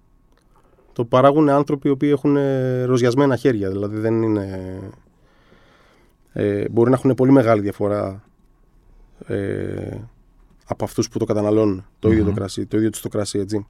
[0.92, 3.70] Το παράγουν άνθρωποι οι οποίοι έχουν ε, ροζιασμένα χέρια.
[3.70, 4.78] Δηλαδή δεν είναι.
[6.32, 8.24] Ε, μπορεί να έχουν πολύ μεγάλη διαφορά
[9.26, 9.96] ε,
[10.68, 11.84] από αυτούς που το καταναλώνουν.
[11.98, 12.36] Το ίδιο το Μμμ.
[12.36, 13.66] κρασί, το ίδιο τους το κρασί, έτσι.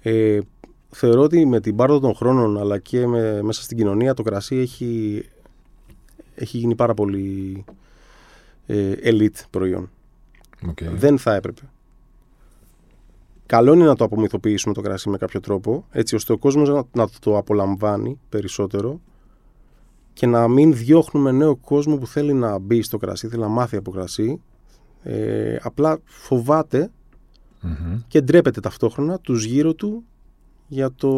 [0.00, 0.38] Ε,
[0.90, 4.56] θεωρώ ότι με την πάροδο των χρόνων αλλά και με, μέσα στην κοινωνία το κρασί
[4.56, 5.24] έχει,
[6.34, 7.64] έχει γίνει πάρα πολύ
[8.66, 9.90] ε, elite προϊόν.
[10.68, 10.84] Οκ.
[10.84, 11.60] Δεν θα έπρεπε.
[13.46, 16.82] Καλό είναι να το απομυθοποιήσουμε το κρασί με κάποιο τρόπο, έτσι ώστε ο κόσμος να,
[16.92, 19.00] να το απολαμβάνει περισσότερο
[20.12, 23.76] και να μην διώχνουμε νέο κόσμο που θέλει να μπει στο κρασί, θέλει να μάθει
[23.76, 24.40] από κρασί.
[25.02, 26.90] Ε, απλά φοβάται
[27.60, 27.98] Μμμ.
[28.08, 30.04] και ντρέπεται ταυτόχρονα τους γύρω του
[30.68, 31.08] για το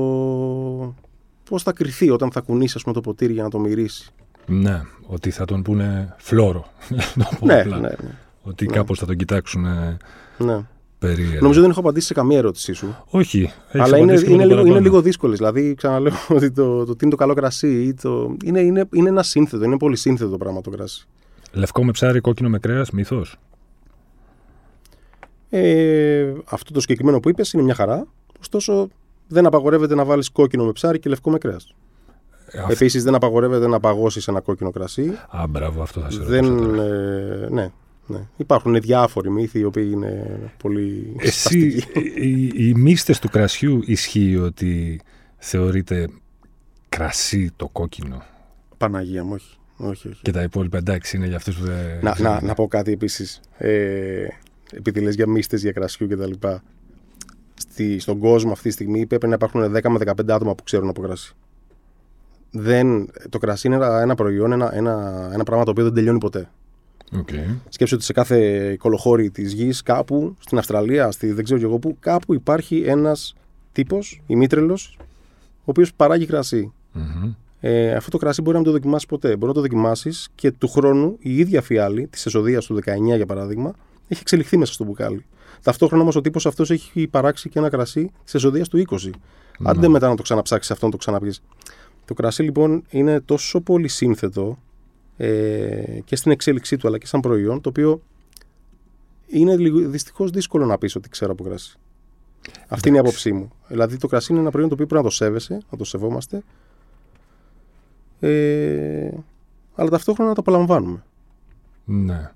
[1.49, 4.11] πώς θα κρυθεί όταν θα κουνήσει ας πούμε, το ποτήρι για να το μυρίσει.
[4.47, 6.67] Ναι, ότι θα τον πούνε φλόρο.
[7.15, 7.79] να το πω Ναι, απλά.
[7.79, 7.95] ναι, ναι,
[8.43, 8.73] Ότι Ναι.
[8.73, 9.97] κάπως θα τον κοιτάξουν ε,
[10.39, 10.59] ναι.
[10.99, 11.39] περίεργα.
[11.41, 12.97] Νομίζω δεν έχω απαντήσει σε καμία ερώτησή σου.
[13.07, 13.39] Όχι.
[13.41, 14.81] έχεις Αλλά είναι, απαντήσει είναι, τίποτα λίγο, είναι παραπάνω.
[14.81, 15.39] λίγο δύσκολες.
[15.39, 17.83] Δηλαδή, ξαναλέω ότι το, το τι είναι το καλό κρασί.
[17.83, 21.07] ή Το, είναι, είναι, είναι ένα σύνθετο, είναι πολύ σύνθετο το πράγμα το κρασί.
[21.53, 23.37] Λευκό με ψάρι, κόκκινο με κρέας, μύθος.
[25.57, 28.07] Ε, αυτό το συγκεκριμένο που είπες είναι μια χαρά.
[28.41, 28.89] Ωστόσο,
[29.29, 31.75] δεν απαγορεύεται να βάλεις κόκκινο με ψάρι και λευκό με κρέας.
[32.47, 35.13] Ε, αυ- Επίσης, δεν απαγορεύεται να παγώσεις ένα κόκκινο κρασί.
[35.29, 36.85] Α, μπράβο, αυτό θα σε δεν, ρωτήσω τώρα.
[36.85, 37.71] ε, ναι,
[38.07, 38.19] ναι.
[38.37, 41.17] Υπάρχουν διάφοροι μύθοι οι οποίοι είναι πολύ.
[41.19, 41.99] Εσύ, σπαστικοί.
[42.21, 45.01] οι, οι μύστες του κρασιού ισχύει ότι
[45.39, 46.09] θεωρείται
[46.89, 48.23] κρασί το κόκκινο;
[48.79, 49.57] Παναγία μου, όχι.
[49.77, 50.23] όχι, όχι.
[50.23, 52.33] και τα υπόλοιπα εντάξει είναι για αυτούς που δεν Να, ξέρουν.
[52.33, 53.41] να, να πω κάτι επίσης.
[53.59, 54.27] Ε,
[54.77, 56.33] επειδή λες για μύστες, για κρασιού κτλ.
[57.55, 60.89] Στη, στον κόσμο αυτή τη στιγμή πρέπει να υπάρχουν 10 με 15 άτομα που ξέρουν
[60.89, 61.35] από κρασί.
[62.51, 66.19] Δεν, το κρασί είναι ένα, ένα προϊόν, ένα, ένα, ένα πράγμα το οποίο δεν τελειώνει
[66.19, 66.51] ποτέ.
[67.13, 67.29] Οκ.
[67.69, 71.79] Σκέψτε ότι σε κάθε κωλοχώρι της γης, κάπου στην Αυστραλία, στη, δεν ξέρω και εγώ
[71.79, 73.35] πού, κάπου υπάρχει ένας
[73.73, 74.99] τύπος, ημίτρελος,
[75.59, 76.73] ο οποίος παράγει κρασί.
[76.93, 77.35] Μμμ.
[77.67, 79.29] Ε, αυτό το κρασί μπορεί να μην το δοκιμάσεις ποτέ.
[79.29, 83.27] Μπορεί να το δοκιμάσεις και του χρόνου η ίδια φιάλη της εσοδεία του 19 για
[83.27, 83.75] παράδειγμα
[84.09, 85.25] έχει εξελιχθεί μέσα στο μπουκάλι.
[85.63, 89.11] Ταυτόχρονα όμως ο τύπος αυτός έχει παράξει και ένα κρασί της εσοδεία του 20.
[89.63, 91.35] Άντε μετά να το ξαναψάξεις αυτό, να το ξαναπεί.
[92.05, 94.59] Το κρασί λοιπόν είναι τόσο πολύ σύνθετο
[95.17, 98.03] ε, και στην εξέλιξή του αλλά και σαν προϊόν το οποίο
[99.27, 101.79] είναι δυστυχώς δύσκολο να πεις ότι ξέρω από κρασί.
[102.69, 103.53] Αυτή είναι η άποψή μου.
[103.69, 106.43] Δηλαδή το κρασί είναι ένα προϊόν το οποίο πρέπει να το σέβεσαι, να το σεβόμαστε.
[108.21, 109.11] Ε,
[109.75, 111.05] αλλά ταυτόχρονα να το απολαμβάνουμε.
[111.85, 112.33] Ναι.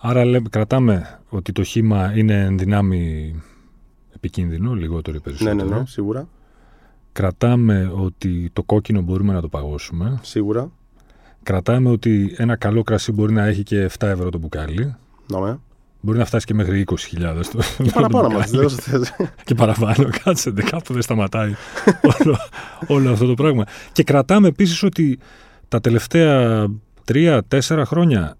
[0.00, 3.34] Άρα λέμε, κρατάμε ότι το χήμα είναι εν δυνάμει
[4.14, 5.56] επικίνδυνο, λιγότερο ή περισσότερο.
[5.56, 6.28] Ναι, ναι, ναι, σίγουρα.
[7.12, 10.18] Κρατάμε ότι το κόκκινο μπορούμε να το παγώσουμε.
[10.22, 10.70] Σίγουρα.
[11.42, 14.96] Κρατάμε ότι ένα καλό κρασί μπορεί να έχει και 7 ευρώ το μπουκάλι.
[15.26, 15.56] Ναι.
[16.00, 17.58] Μπορεί να φτάσει και μέχρι 20.000 το.
[17.82, 18.44] Και παραπάνω μα.
[19.44, 20.08] και παραπάνω.
[20.24, 21.54] Κάτσε, κάπου δεν σταματάει
[22.02, 22.36] όλο,
[22.86, 23.64] όλο αυτό το πράγμα.
[23.92, 25.18] Και κρατάμε επίσης ότι
[25.68, 26.66] τα τελευταία
[27.12, 28.36] 3-4 χρόνια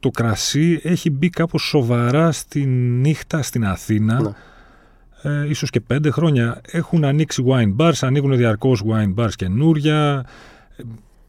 [0.00, 4.22] το κρασί έχει μπει κάπως σοβαρά στη νύχτα στην Αθήνα.
[4.22, 4.30] Ναι.
[5.22, 10.26] Ε, ίσως και πέντε χρόνια έχουν ανοίξει wine bars, ανοίγουν διαρκώς wine bars καινούρια.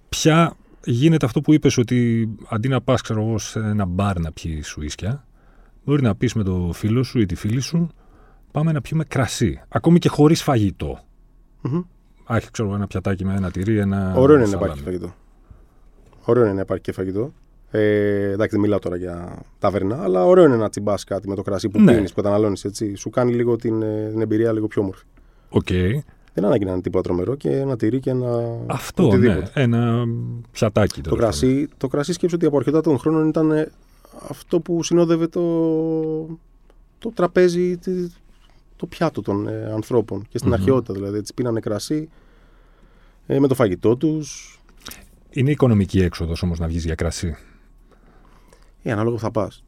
[0.10, 0.56] Πια
[0.86, 4.68] γίνεται αυτό που είπες ότι αντί να πας ξέρω εγώ σε ένα μπαρ να πιεις
[4.68, 5.26] σουίσκια,
[5.86, 7.90] μπορεί να πεις με το φίλο σου ή τη φίλη σου
[8.52, 11.00] πάμε να πιούμε κρασί, ακόμη και χωρίς φαγητό.
[11.64, 11.84] Mm-hmm.
[12.26, 14.14] Άχι, ξέρω ένα πιατάκι με ένα τυρί, ένα.
[14.16, 15.16] Ωραίο είναι να υπάρχει φαγητό.
[16.24, 17.34] Ωραίο είναι να υπάρχει και φαγητό.
[17.72, 21.42] Ε, εντάξει, δεν μιλάω τώρα για ταβερνά, αλλά ωραίο είναι να τσιμπάς κάτι με το
[21.42, 21.94] κρασί που ναι.
[21.94, 22.66] πίνεις, που καταναλώνεις.
[22.96, 25.04] Σου κάνει λίγο την, ε, την εμπειρία λίγο πιο όμορφη.
[25.50, 26.00] Okay.
[26.34, 28.58] Δεν ανάγκη να είναι τίποτα τρομερό και ένα τυρί και ένα.
[28.66, 29.08] Αυτό, ναι.
[29.08, 29.52] οτιδήποτε.
[29.56, 29.62] ναι.
[29.64, 30.06] Ένα
[30.52, 31.02] πιατάκι.
[31.02, 33.72] Το κρασί, το κρασί σκέψω ότι από αρκετά των χρόνων ήταν ε,
[34.30, 35.42] αυτό που συνόδευε το,
[37.00, 37.80] το τραπέζι,
[38.76, 40.26] το πιάτο των ε, ανθρώπων.
[40.30, 40.54] Και στην mm-hmm.
[40.54, 41.18] αρχαιότητα δηλαδή.
[41.18, 42.10] Έτσι πίνανε κρασί
[43.28, 44.60] ε, με το φαγητό τους.
[45.30, 47.38] Είναι οικονομική έξοδος όμως να βγεις για κρασί.
[48.82, 49.64] Ε, ανάλογα θα πας.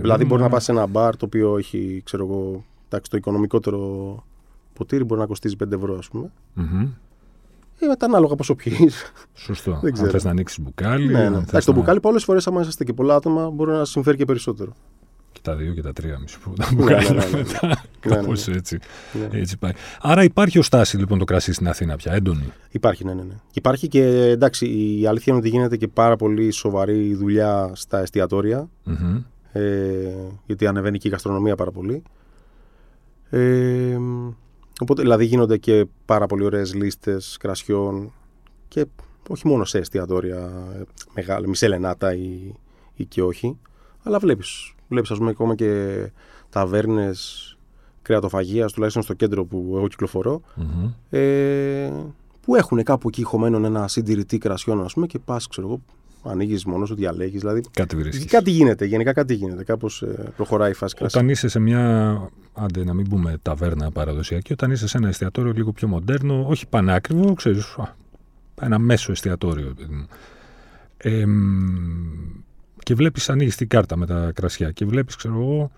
[0.00, 4.24] Δηλαδή, μπορεί να πας σε ένα μπαρ το οποίο έχει, ξέρω εγώ, εντάξει, το οικονομικότερο
[4.72, 6.30] ποτήρι μπορεί να κοστίζει 5 ευρώ, ας πούμε.
[6.56, 6.88] Mm-hmm.
[7.78, 8.90] Ε, μετά ανάλογα πόσο πιει.
[9.34, 9.78] Σωστό.
[9.82, 10.06] Δεν ξέρω.
[10.06, 11.06] Αν θες να ανοίξεις μπουκάλι.
[11.06, 11.36] Ναι, ναι.
[11.36, 11.60] Εντάξει, να...
[11.60, 14.72] το μπουκάλι πολλές φορές, άμα είσαστε και πολλά άτομα, μπορεί να συμφέρει και περισσότερο
[15.32, 17.84] και τα δύο και τα τρία, μισό που τα βγάλουμε ναι, ναι, ναι, μετά.
[18.00, 18.78] Κάπως έτσι,
[19.30, 19.72] έτσι πάει.
[20.00, 23.22] Άρα υπάρχει ο στάση λοιπόν το κρασί στην Αθήνα πια, έντονη; Υπάρχει, ναι, ναι.
[23.22, 23.34] ναι.
[23.52, 24.66] Υπάρχει και εντάξει,
[25.00, 28.68] η αλήθεια είναι ότι γίνεται και πάρα πολύ σοβαρή δουλειά στα εστιατόρια.
[28.86, 29.22] Mm-hmm.
[29.52, 29.62] Ε,
[30.46, 32.02] γιατί ανεβαίνει και η γαστρονομία πάρα πολύ.
[33.30, 33.98] Ε,
[34.80, 38.12] οπότε δηλαδή γίνονται και πάρα πολύ ωραίες λίστες κρασιών
[38.68, 38.86] και
[39.28, 40.50] όχι μόνο σε εστιατόρια
[41.14, 42.52] μεγάλα, μισελενάτα ή,
[42.94, 43.58] ή και όχι.
[44.02, 45.96] Αλλά βλέπεις Βλέπεις, ας πούμε, ακόμα και
[46.50, 47.52] ταβέρνες
[48.02, 50.42] κρεατοφαγίας, τουλάχιστον στο κέντρο που εγώ
[51.10, 51.90] ε,
[52.40, 55.80] που έχουν κάπου εκεί χωμένον ένα συντηρητή κρασιών, ας πούμε, και πας, ξέρω εγώ,
[56.22, 57.40] ανοίγεις μόνος σου, διαλέγεις.
[57.40, 58.30] Δηλαδή, κάτι βρίσκεις.
[58.30, 59.64] Κάτι γίνεται, γενικά κάτι γίνεται.
[59.64, 61.22] Κάπως ε, προχωράει η φάση κρασιών.
[61.22, 62.30] Όταν είσαι σε μια.
[62.54, 66.66] Άντε, να μην πούμε ταβέρνα παραδοσιακή, όταν είσαι σε ένα εστιατόριο λίγο πιο μοντέρνο, όχι
[66.66, 67.76] πανάκριβο, ξέρεις.
[68.60, 69.74] Ένα μέσο εστιατόριο.
[70.96, 71.24] Ε,
[72.78, 75.70] και βλέπεις, ανοίγεις την κάρτα με τα κρασιά και βλέπεις, ξέρω εγώ,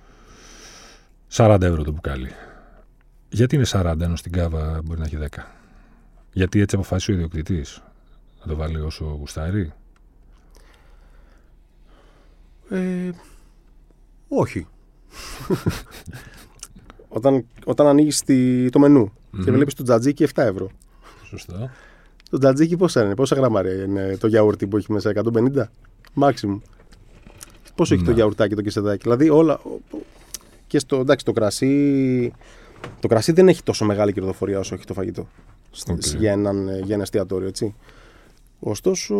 [1.33, 2.31] 40 ευρώ το μπουκάλι.
[3.29, 5.27] Γιατί είναι 40 ενώ στην κάβα μπορεί να έχει 10.
[6.33, 7.65] Γιατί έτσι αποφάσισε ο ιδιοκτήτη
[8.41, 9.73] να το βάλει όσο γουστάρει;
[12.69, 13.11] Ε,
[14.29, 14.67] όχι.
[17.09, 18.23] όταν, όταν ανοίγεις
[18.71, 19.13] το μενου
[19.45, 20.71] και βλέπεις το τζατζίκι 7 ευρώ.
[21.25, 21.73] Σωστά.
[22.31, 25.65] Το τζατζίκι πόσα είναι, πόσα γραμμάρια είναι το γιαούρτι που έχει μέσα, 150
[26.21, 26.59] maximum.
[27.81, 28.16] Πόσο έχει το ναι.
[28.16, 29.03] γιαουρτάκι, το κεσεδάκι.
[29.03, 29.61] Δηλαδή όλα.
[30.66, 32.33] Και στο, εντάξει, το κρασί.
[33.01, 35.29] Το κρασί δεν έχει τόσο μεγάλη κερδοφορία όσο έχει το φαγητό.
[35.87, 36.16] Okay.
[36.19, 37.75] Για, έναν, για ένα εστιατόριο, έτσι.
[38.59, 39.16] Ωστόσο,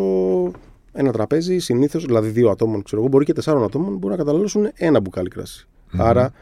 [0.93, 4.71] ένα τραπέζι συνήθως, δηλαδή δύο ατόμων, ξέρω εγώ, μπορεί και τεσσάρων ατόμων, μπορεί να καταναλώσουν
[4.75, 5.67] ένα μπουκάλι κρασί.
[5.67, 5.99] Mm-hmm.
[5.99, 6.33] Άρα,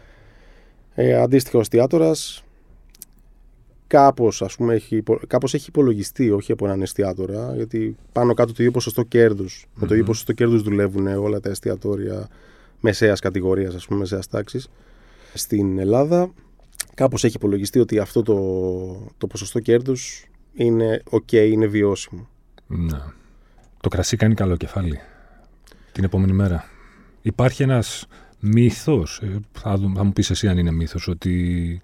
[0.94, 2.44] ε, αντίστοιχα ο εστιατόρας
[3.88, 8.56] κάπως, ας πούμε, έχει, κάπως έχει υπολογιστεί, όχι από έναν εστιατόρα, γιατί πάνω κάτω το
[8.58, 9.64] ίδιο ποσοστό κέρδους.
[9.64, 9.80] Mm-hmm.
[9.80, 12.28] Με το ίδιο ποσοστό κέρδους δουλεύουν όλα τα εστιατόρια
[12.80, 14.68] μεσαίας κατηγορίας, ας πούμε, μεσαίας τάξης.
[15.34, 16.32] Στην Ελλάδα
[16.94, 18.36] κάπως έχει υπολογιστεί ότι αυτό το,
[19.18, 22.28] το ποσοστό κέρδους είναι ok, είναι βιώσιμο.
[22.66, 23.12] Να.
[23.80, 25.00] Το κρασί κάνει καλό κεφάλι
[25.92, 26.64] την επόμενη μέρα.
[27.22, 28.06] Υπάρχει ένας
[28.40, 31.80] μύθος, ε, θα, θα μου πεις εσύ αν είναι μύθος, ότι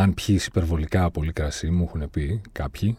[0.00, 2.96] αν πιείς υπερβολικά πολύ κρασί, μου έχουν πει κάποιοι,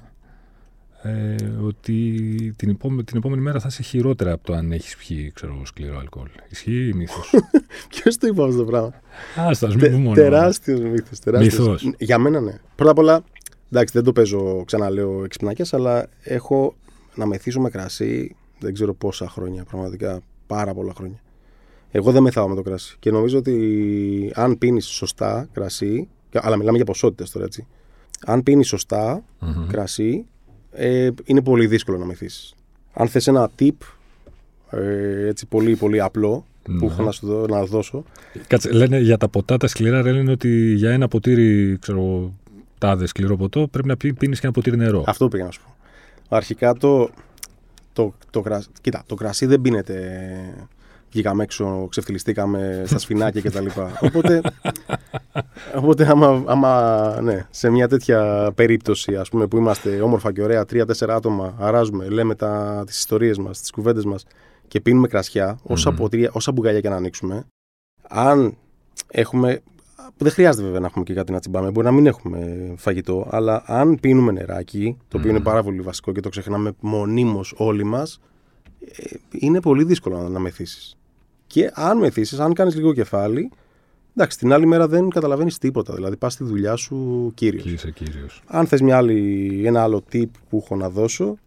[1.02, 5.32] ε, ότι την, επόμενη, την επόμενη μέρα θα είσαι χειρότερα από το αν έχεις πιει
[5.36, 6.28] ξέρω, σκληρό αλκοόλ.
[6.50, 7.34] Ισχύει ή μύθος;
[7.90, 8.94] Ποιος το είπε αυτό το πράγμα;
[9.40, 10.14] Α, θα πούμε μόνο.
[10.14, 11.20] Τεράστιος μύθος.
[11.40, 11.92] Μύθος.
[11.98, 12.60] Για μένα ναι.
[12.76, 13.24] Πρώτα απ' όλα,
[13.72, 16.76] εντάξει, δεν το παίζω, ξαναλέω, εξυπνάκια, αλλά έχω
[17.16, 21.22] να μεθύσω με κρασί δεν ξέρω πόσα χρόνια, πραγματικά πάρα πολλά χρόνια.
[21.92, 22.96] Εγώ δεν μεθάω με το κρασί.
[23.00, 27.68] Και νομίζω ότι αν πίνεις σωστά κρασί, Αλλά μιλάμε για ποσότητες τώρα έτσι.
[28.26, 29.68] Αν πίνεις σωστά Μμμ.
[29.68, 30.26] κρασί,
[30.72, 32.54] ε, είναι πολύ δύσκολο να μεθύσεις.
[32.94, 33.70] Αν θες ένα tip
[34.72, 36.86] ε, έτσι πολύ πολύ απλό που Ναι.
[36.86, 38.04] έχω να σου δω- να δώσω,
[38.48, 42.34] Κάτσε, λένε για τα ποτά τα σκληρά, ρε, λένε ότι για ένα ποτήρι, ξέρω,
[42.78, 45.04] τάδε σκληρό ποτό, πρέπει να πίνεις και ένα ποτήρι νερό.
[45.08, 45.76] Αυτό πήγα να σου πω.
[46.36, 47.10] Αρχικά το,
[47.94, 49.98] το, το, κρασί, κοίτα, το κρασί δεν πίνεται
[51.12, 53.66] βγήκαμε έξω, ξεφτυλιστήκαμε στα σφινάκια κτλ.
[54.02, 54.42] Οπότε,
[55.76, 60.66] οπότε άμα, άμα ναι, σε μια τέτοια περίπτωση ας πούμε, που είμαστε όμορφα και ωραία,
[60.66, 64.26] τρία-τέσσερα άτομα, αράζουμε, λέμε τα, τις ιστορίες μας, τις κουβέντες μας
[64.68, 65.98] και πίνουμε κρασιά, όσα, Μμμ.
[65.98, 67.46] ποτήρια, όσα μπουκάλια και να ανοίξουμε,
[68.08, 68.58] αν
[69.08, 69.62] έχουμε
[70.18, 71.72] δεν χρειάζεται βέβαια να έχουμε και κάτι να τσιμπάμε.
[71.72, 75.46] Μπορεί να μην έχουμε φαγητό, αλλά αν πίνουμε νεράκι, το οποίο είναι Μμμ.
[75.46, 78.20] πάρα πολύ βασικό και το ξεχνάμε μονίμως όλοι μας,
[79.32, 80.98] είναι πολύ δύσκολο να, να μεθύσεις.
[81.50, 83.52] Και αν μεθύσει, αν κάνεις λίγο κεφάλι,
[84.16, 85.94] εντάξει, την άλλη μέρα δεν καταλαβαίνεις τίποτα.
[85.94, 87.64] Δηλαδή, πας στη δουλειά σου κύριος.
[87.64, 88.44] Και είσαι κύριος.
[88.46, 88.82] Αν θες
[89.66, 91.38] ένα άλλο tip που έχω να δώσω,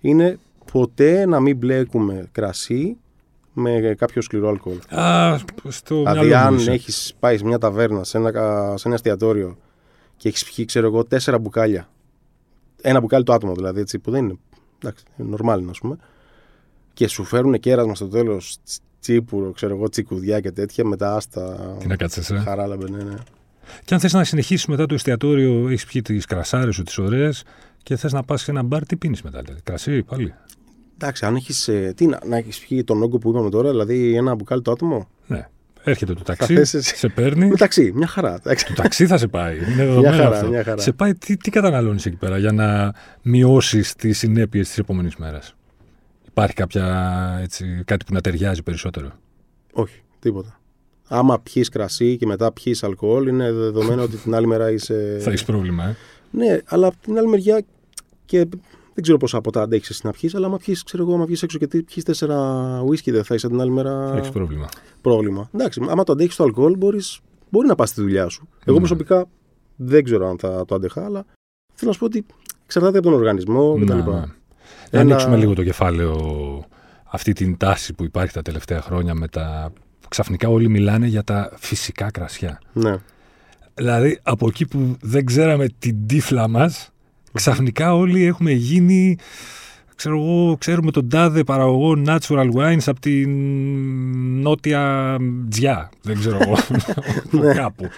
[0.00, 0.38] είναι
[0.72, 2.96] ποτέ να μην μπλέκουμε κρασί
[3.52, 4.78] με κάποιο σκληρό αλκοόλ.
[4.88, 5.38] Α,
[5.68, 6.70] στο Δηλαδή, μυαλό μου αν είσαι.
[6.70, 9.56] έχεις πάει σε μια ταβέρνα, σε ένα, κα- σε ένα εστιατόριο
[10.16, 11.88] και έχεις πιει, ξέρω εγώ, τέσσερα μπουκάλια.
[12.80, 14.36] Ένα μπουκάλι το άτομο δηλαδή, έτσι, που δεν είναι.
[14.78, 15.96] Εντάξει, είναι normal, α πούμε.
[16.94, 18.56] Και σου φέρουν κέρασμα στο τέλος,
[19.02, 21.76] τσίπουρο, ξέρω εγώ, τσικουδιά και τέτοια, μετά άστα.
[21.78, 22.38] Τι να κάτσεις, ε.
[22.38, 23.14] Χαράλαμπε, ναι, ναι.
[23.84, 27.44] Και αν θες να συνεχίσεις μετά το εστιατόριο, έχεις πιει τις κρασάρες σου, τις ωραίες,
[27.82, 29.40] και θες να πας σε ένα μπαρ, τι πίνεις μετά.
[29.40, 29.60] Δηλαδή.
[29.62, 30.34] Κρασί, πάλι.
[30.94, 31.70] Εντάξει, αν έχεις.
[31.94, 35.08] Τι να, να έχεις πιει τον όγκο που είπαμε τώρα, δηλαδή ένα μπουκάλι το άτομο.
[35.26, 35.48] Ναι.
[35.84, 36.96] Έρχεται το ταξί, θες εσύ.
[36.96, 37.46] σε παίρνει.
[37.46, 38.34] Μεταξύ, μια χαρά.
[38.34, 38.66] εντάξει.
[38.66, 39.56] Το ταξί θα σε πάει.
[39.56, 40.48] Είναι δεδομένο χαρά, αυτό.
[40.48, 40.80] μια χαρά.
[40.80, 45.54] Σε πάει, τι, τι καταναλώνεις εκεί πέρα για να μειώσεις τις συνέπειες της επόμενης μέρας;
[46.32, 49.12] Υπάρχει κάποια, έτσι, κάτι που να ταιριάζει περισσότερο;
[49.72, 50.60] Όχι, τίποτα.
[51.08, 55.18] Άμα πιεις κρασί και μετά πιεις αλκοόλ, είναι δεδομένο ότι την άλλη μέρα είσαι.
[55.20, 55.96] Θα έχεις πρόβλημα, ε.
[56.30, 57.62] Ναι, αλλά από την άλλη μεριά
[58.24, 58.38] και
[58.94, 61.42] δεν ξέρω πόσα ποτά αντέχεις εσύ να πιεις, αλλά άμα πιεις, ξέρω εγώ, άμα βγεις
[61.42, 62.36] έξω και πιεις τέσσερα
[62.86, 64.68] ουίσκι, δεν θα είσαι την άλλη μέρα Θα έχεις πρόβλημα.
[65.00, 65.50] πρόβλημα.
[65.54, 68.48] Εντάξει, άμα το αντέχεις το αλκοόλ, μπορείς, μπορεί να πας στη δουλειά σου.
[68.64, 68.78] Εγώ Ναι.
[68.78, 69.26] προσωπικά
[69.76, 71.24] δεν ξέρω αν θα το αντέχα, αλλά
[71.74, 72.26] θέλω να σου πω ότι
[72.64, 73.84] εξαρτάται από τον οργανισμό κτλ.
[73.96, 74.24] Να, ναι.
[74.90, 76.16] Να Ένα- ανοίξουμε λίγο το κεφάλαιο
[77.04, 79.72] αυτή την τάση που υπάρχει τα τελευταία χρόνια με τα...
[80.08, 82.60] Ξαφνικά όλοι μιλάνε για τα φυσικά κρασιά.
[82.72, 82.94] Ναι.
[83.74, 86.90] Δηλαδή από εκεί που δεν ξέραμε την τύφλα μας,
[87.32, 89.18] ξαφνικά όλοι έχουμε γίνει...
[89.96, 93.30] Ξέρω εγώ, ξέρουμε τον τάδε παραγωγό natural wines από την
[94.40, 95.16] νότια
[95.48, 95.90] τζιά.
[96.02, 96.56] Δεν ξέρω εγώ.
[97.44, 97.54] Ναι.
[97.54, 97.88] κάπου.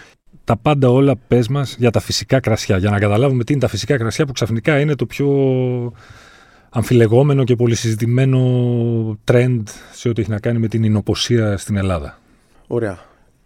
[0.44, 2.76] Τα πάντα όλα πες μας για τα φυσικά κρασιά.
[2.76, 5.28] Για να καταλάβουμε τι είναι τα φυσικά κρασιά που ξαφνικά είναι το πιο
[6.76, 8.40] αμφιλεγόμενο και πολυσυζητημένο
[9.30, 12.18] trend σε ό,τι έχει να κάνει με την εινοποσία στην Ελλάδα.
[12.66, 12.98] Ωραία.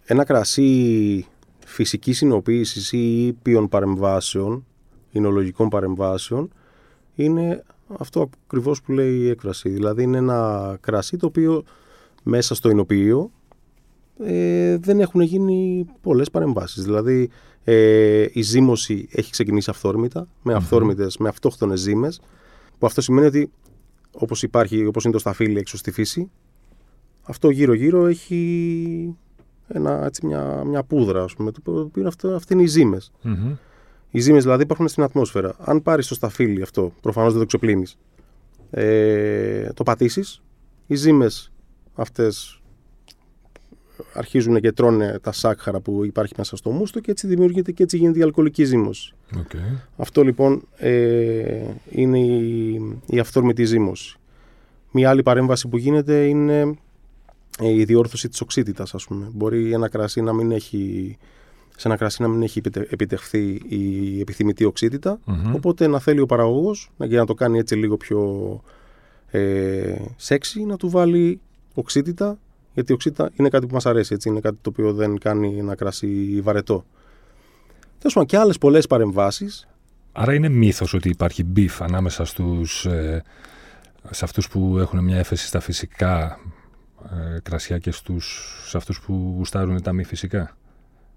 [0.05, 1.25] Ένα κρασί
[1.65, 4.65] φυσικής συνοποίησης ή ήπιων παρεμβάσεων,
[5.11, 6.51] εινολογικών παρεμβάσεων,
[7.15, 7.63] είναι
[7.97, 9.69] αυτό ακριβώς που λέει η έκφραση.
[9.69, 11.63] Δηλαδή είναι ένα κρασί το οποίο
[12.23, 13.31] μέσα στο εινοποιείο
[14.23, 16.83] ε, δεν έχουν γίνει πολλές παρεμβάσεις.
[16.83, 17.29] Δηλαδή
[17.63, 22.21] ε, η ζύμωση έχει ξεκινήσει αυθόρμητα, με αυθόρμητες, με αυτόχθονες ζύμες,
[22.79, 23.51] που αυτό σημαίνει ότι
[24.11, 26.31] όπως υπάρχει, όπως είναι το σταφύλι έξω στη φύση,
[27.23, 29.15] αυτό γύρω-γύρω έχει
[29.67, 33.11] ένα, έτσι, μια, μια πούδρα, ας πούμε, το οποίο είναι αυτό, αυτή είναι οι ζύμες.
[33.21, 33.55] Μμμ.
[34.11, 35.55] Οι ζύμες δηλαδή υπάρχουν στην ατμόσφαιρα.
[35.59, 37.97] Αν πάρεις το σταφύλι αυτό, προφανώς δεν το ξεπλύνεις,
[38.69, 40.41] ε, το πατήσεις,
[40.87, 41.51] οι ζύμες
[41.93, 42.58] αυτές
[44.13, 47.97] αρχίζουν και τρώνε τα σάκχαρα που υπάρχει μέσα στο μούστο και έτσι δημιουργείται και έτσι
[47.97, 49.13] γίνεται η αλκοολική ζύμωση.
[49.37, 49.51] Οκ.
[49.97, 52.73] Αυτό λοιπόν ε, είναι η,
[53.05, 54.17] η αυθόρμητη ζύμωση.
[54.91, 56.59] Μία άλλη παρέμβαση που γίνεται είναι
[57.59, 59.29] ε, η διόρθωση της οξύτητας ας πούμε.
[59.33, 61.17] Μπορεί ένα κρασί να μην έχει,
[61.77, 65.53] σε ένα κρασί να μην έχει επιτε- επιτευχθεί η επιθυμητή οξύτητα, Μμμ.
[65.55, 68.61] οπότε να θέλει ο παραγωγός να- για να το κάνει έτσι λίγο πιο
[69.31, 69.95] ε,
[70.27, 71.39] sexy να του βάλει
[71.73, 72.39] οξύτητα
[72.79, 75.57] γιατί η οξύτητα είναι κάτι που μας αρέσει, έτσι, είναι κάτι το οποίο δεν κάνει
[75.57, 76.85] ένα κρασί βαρετό.
[77.97, 79.67] Τέλος πάντων και άλλες πολλές παρεμβάσεις
[80.11, 83.23] Άρα είναι μύθος ότι υπάρχει beef ανάμεσα στους, ε,
[84.09, 86.39] σε αυτούς που έχουν μια έφεση στα φυσικά
[87.35, 90.57] ε, κρασιά και στους, σε αυτούς που γουστάρουν τα μη φυσικά;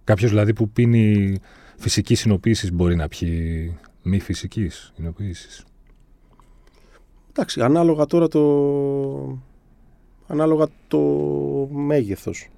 [0.04, 1.38] Κάποιος δηλαδή που πίνει
[1.76, 5.64] φυσικής συνοποίησης μπορεί να πιει μη φυσικής συνοποίησης;
[7.30, 9.51] Εντάξει, ανάλογα τώρα το...
[10.32, 10.98] Ανάλογα το
[11.72, 12.48] μέγεθος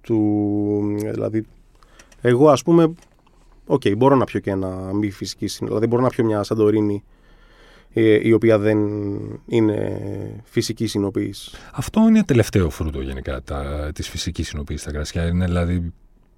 [0.00, 0.96] του...
[1.12, 1.46] Δηλαδή,
[2.20, 2.92] εγώ ας πούμε,
[3.66, 7.02] οκ, μπορώ να πιω και ένα μη φυσική οινο- Δηλαδή μπορώ να πιω μια σαντορίνη
[7.92, 8.78] ε, η οποία δεν
[9.46, 10.00] είναι
[10.44, 11.50] φυσική οινοποίηση.
[11.72, 15.26] Αυτό είναι τελευταίο φρούτο γενικά τα, της φυσικής οινοποίησης στα κρασιά.
[15.26, 15.92] Είναι δηλαδή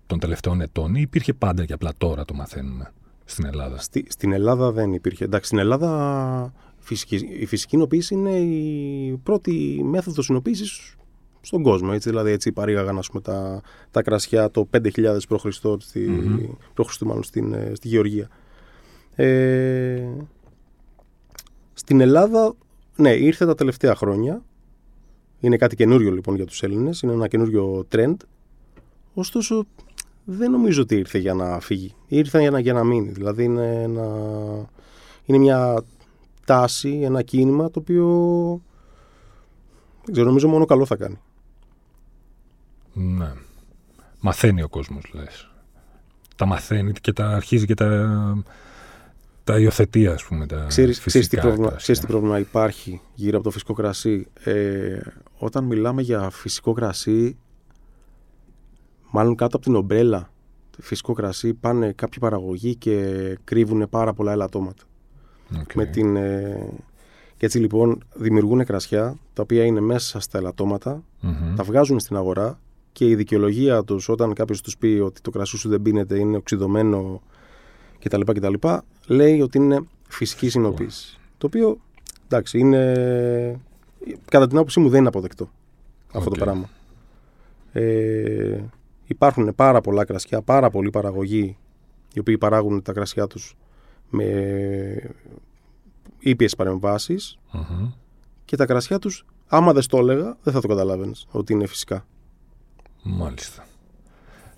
[0.07, 2.93] των τελευταίων ετών ή υπήρχε πάντα και απλά τώρα το μαθαίνουμε
[3.25, 5.25] στην Ελλάδα; Στη, στην Ελλάδα δεν υπήρχε.
[5.25, 6.53] Εντάξει, στην Ελλάδα
[6.87, 10.97] φυσική, η φυσική οινοποίηση είναι η πρώτη μέθοδος οινοποίησης
[11.41, 11.91] στον κόσμο.
[11.93, 15.47] Έτσι, δηλαδή έτσι παρήγαγαν ας πούμε, τα, τα κρασιά το 5.000 π.Χ.
[15.79, 16.09] Στη,
[16.75, 17.07] mm-hmm.
[17.07, 18.29] μάλλον στην, ε, στη Γεωργία.
[19.15, 20.09] Ε,
[21.73, 22.55] στην Ελλάδα,
[22.97, 24.43] ναι, ήρθε τα τελευταία χρόνια.
[25.41, 27.01] Είναι κάτι καινούριο λοιπόν για τους Έλληνες.
[27.01, 28.17] Είναι ένα καινούριο trend.
[29.15, 29.67] Ωστόσο,
[30.25, 31.95] δεν νομίζω ότι ήρθε για να φύγει.
[32.07, 33.11] Ήρθε για να, για να μείνει.
[33.11, 34.07] Δηλαδή είναι, ένα,
[35.25, 35.85] είναι μια
[36.47, 38.07] τάση, ένα κίνημα το οποίο
[40.05, 41.19] δεν ξέρω, νομίζω μόνο καλό θα κάνει.
[42.93, 43.33] Ναι.
[44.21, 45.51] Μαθαίνει ο κόσμος, λες.
[46.37, 48.43] Τα μαθαίνει και τα αρχίζει και τα,
[49.45, 53.37] τα υιοθετεί, ας πούμε, τα ξέρεις, φυσικά ξέρεις τι, πρόβλημα, ξέρεις τι πρόβλημα υπάρχει γύρω
[53.37, 55.01] από το φυσικό κρασί; Ε,
[55.39, 57.37] όταν μιλάμε για φυσικό κρασί,
[59.11, 60.31] μάλλον κάτω από την ομπρέλα
[60.81, 64.83] φυσικό κρασί πάνε κάποιοι παραγωγοί και κρύβουν πάρα πολλά ελαττώματα.
[65.55, 65.75] Okay.
[65.75, 66.69] Με την, ε,
[67.37, 71.03] και έτσι λοιπόν δημιουργούν κρασιά τα οποία είναι μέσα στα ελαττωματα
[71.57, 72.59] τα βγάζουν στην αγορά
[72.93, 76.37] και η δικαιολογία τους όταν κάποιος τους πει ότι το κρασί σου δεν πίνεται, είναι
[76.37, 77.23] οξυδωμένο
[77.99, 78.21] κτλ.
[78.21, 78.55] κτλ
[79.07, 81.19] λέει ότι είναι φυσική συνοποίηση.
[81.39, 81.79] Το οποίο
[82.25, 83.61] εντάξει είναι.
[84.31, 85.51] Κατά την άποψή μου δεν είναι αποδεκτό
[86.13, 86.69] αυτό το πράγμα.
[87.73, 88.61] Ε,
[89.07, 91.57] υπάρχουν πάρα πολλά κρασιά, πάρα πολλοί παραγωγοί
[92.15, 93.57] οι οποίοι παράγουν τα κρασιά τους
[94.11, 94.25] με
[96.19, 96.57] ήπιες
[98.45, 102.07] και τα κρασιά τους άμα δεν το έλεγα δεν θα το καταλάβαινες ότι είναι φυσικά.
[103.03, 103.67] Μάλιστα.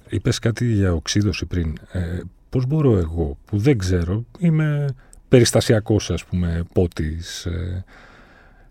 [0.09, 1.79] Είπες κάτι για οξύδωση πριν.
[1.93, 4.87] Ε, πώς μπορώ εγώ που δεν ξέρω, είμαι
[5.29, 7.85] περιστασιακός ας πούμε πότης ε,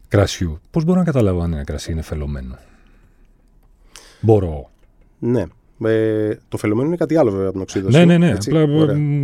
[0.07, 0.59] κρασιού.
[0.71, 2.57] Πώς μπορώ να καταλάβω αν ένα κρασί είναι φελωμένο;
[4.21, 4.69] Μπορώ.
[5.19, 5.43] Ναι.
[5.85, 7.97] Ε, το φελωμένο είναι κάτι άλλο βέβαια από την οξύδωση.
[7.97, 8.31] Ναι, ναι, ναι.
[8.31, 8.67] Απλά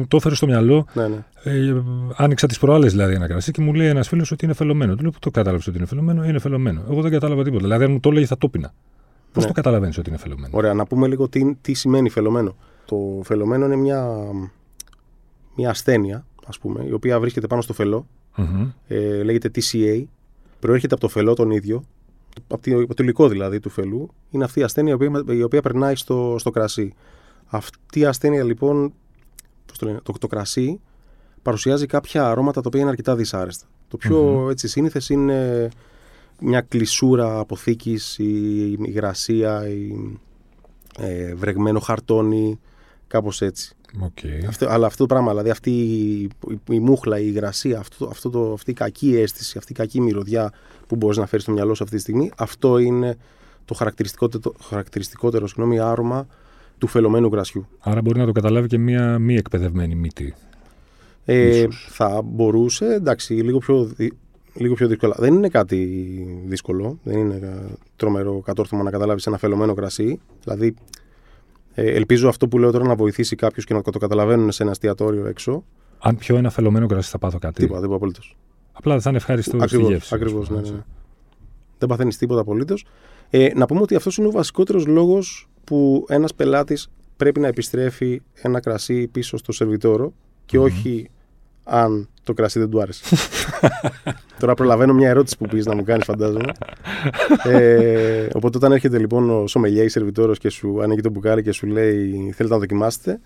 [0.08, 0.86] το έφερε στο μυαλό.
[0.94, 1.24] Ναι, ναι.
[1.44, 1.82] Ε,
[2.16, 4.96] άνοιξα τις προάλλες δηλαδή ένα κρασί και μου λέει ένας φίλος ότι είναι φελωμένο.
[4.96, 6.84] Του λέω: Πού το κατάλαβες ότι είναι φελωμένο, είναι φελωμένο.
[6.90, 7.64] Εγώ δεν κατάλαβα τίποτα.
[7.64, 8.74] Δηλαδή, αν μου το έλεγε, θα το πίνα.
[9.34, 9.48] Πώς ναι.
[9.48, 12.56] το καταλαβαίνεις ότι είναι φελωμένο; Ωραία, να πούμε λίγο τι, τι σημαίνει φελωμένο.
[12.86, 14.08] Το φελωμένο είναι μια,
[15.56, 18.08] μια ασθένεια, ας πούμε, η οποία βρίσκεται πάνω στο φελό.
[18.38, 18.72] Mm-hmm.
[18.88, 20.04] Ε, λέγεται TCA.
[20.60, 21.84] Προέρχεται από το φελό τον ίδιο
[22.48, 25.96] από το υλικό δηλαδή του φελού, είναι αυτή η ασθένεια η οποία, η οποία περνάει
[25.96, 26.94] στο, στο κρασί.
[27.46, 28.94] Αυτή η ασθένεια λοιπόν,
[29.66, 30.80] πώς το, λένε, το, το κρασί,
[31.42, 33.66] παρουσιάζει κάποια αρώματα τα οποία είναι αρκετά δυσάρεστα.
[33.88, 34.52] Το πιο mm-hmm.
[34.52, 35.70] έτσι σύνηθες είναι
[36.40, 40.20] μια κλεισούρα αποθήκης, η υγρασία, η,
[41.00, 42.60] ε, βρεγμένο χαρτόνι,
[43.08, 43.76] κάπως έτσι.
[44.02, 44.46] Okay.
[44.48, 46.30] Αυτό, αλλά αυτό το πράγμα, δηλαδή αυτή η,
[46.70, 50.54] η, μούχλα, η υγρασία, αυτό, αυτό το, αυτή η κακή αίσθηση, αυτή η κακή μυρωδιά
[50.88, 53.18] που μπορείς να φέρεις στο μυαλό σου αυτή τη στιγμή, αυτό είναι
[53.66, 56.28] το χαρακτηριστικότερο, χαρακτηριστικότερο συγγνώμη, άρωμα
[56.78, 57.68] του φελωμένου κρασιού.
[57.80, 60.34] Άρα μπορεί να το καταλάβει και μία μη εκπαιδευμένη μύτη.
[61.26, 63.92] Ε, θα μπορούσε, εντάξει, λίγο πιο,
[64.54, 65.16] λίγο πιο δύσκολα.
[65.20, 65.78] Δεν είναι κάτι
[66.46, 67.62] δύσκολο, δεν είναι
[67.96, 70.20] τρομερό κατόρθωμα να καταλάβεις ένα φελωμένο κρασί.
[70.44, 70.72] Δηλαδή, ε,
[71.74, 75.26] ελπίζω αυτό που λέω τώρα να βοηθήσει κάποιου και να το καταλαβαίνουν σε ένα εστιατόριο
[75.26, 75.64] έξω.
[76.00, 77.54] Αν πιω ένα φελωμένο κρασί, θα πάθω κάτι.
[77.54, 78.38] Τίποτα, τίποτα απολύτως.
[78.72, 80.16] Απλά θα είναι ευχάριστο στη γεύση.
[80.16, 80.84] Ακριβώς, ναι, ναι.
[81.78, 82.86] Δεν παθαίνεις τίποτα απολύτως.
[83.30, 88.22] Ε, να πούμε ότι αυτός είναι ο βασικότερος λόγος που ένας πελάτης πρέπει να επιστρέφει
[88.34, 90.14] ένα κρασί πίσω στο σερβιτόρο
[90.46, 91.10] και όχι
[91.64, 93.16] αν το κρασί δεν του άρεσε.
[94.40, 96.54] Τώρα προλαβαίνω μια ερώτηση που πεις να μου κάνεις, φαντάζομαι.
[97.44, 101.52] ε, οπότε όταν έρχεται λοιπόν ο σομελιέ, η σερβιτόρος και σου ανοίγει το μπουκάλι και
[101.52, 103.20] σου λέει Θέλετε να δοκιμάσετε,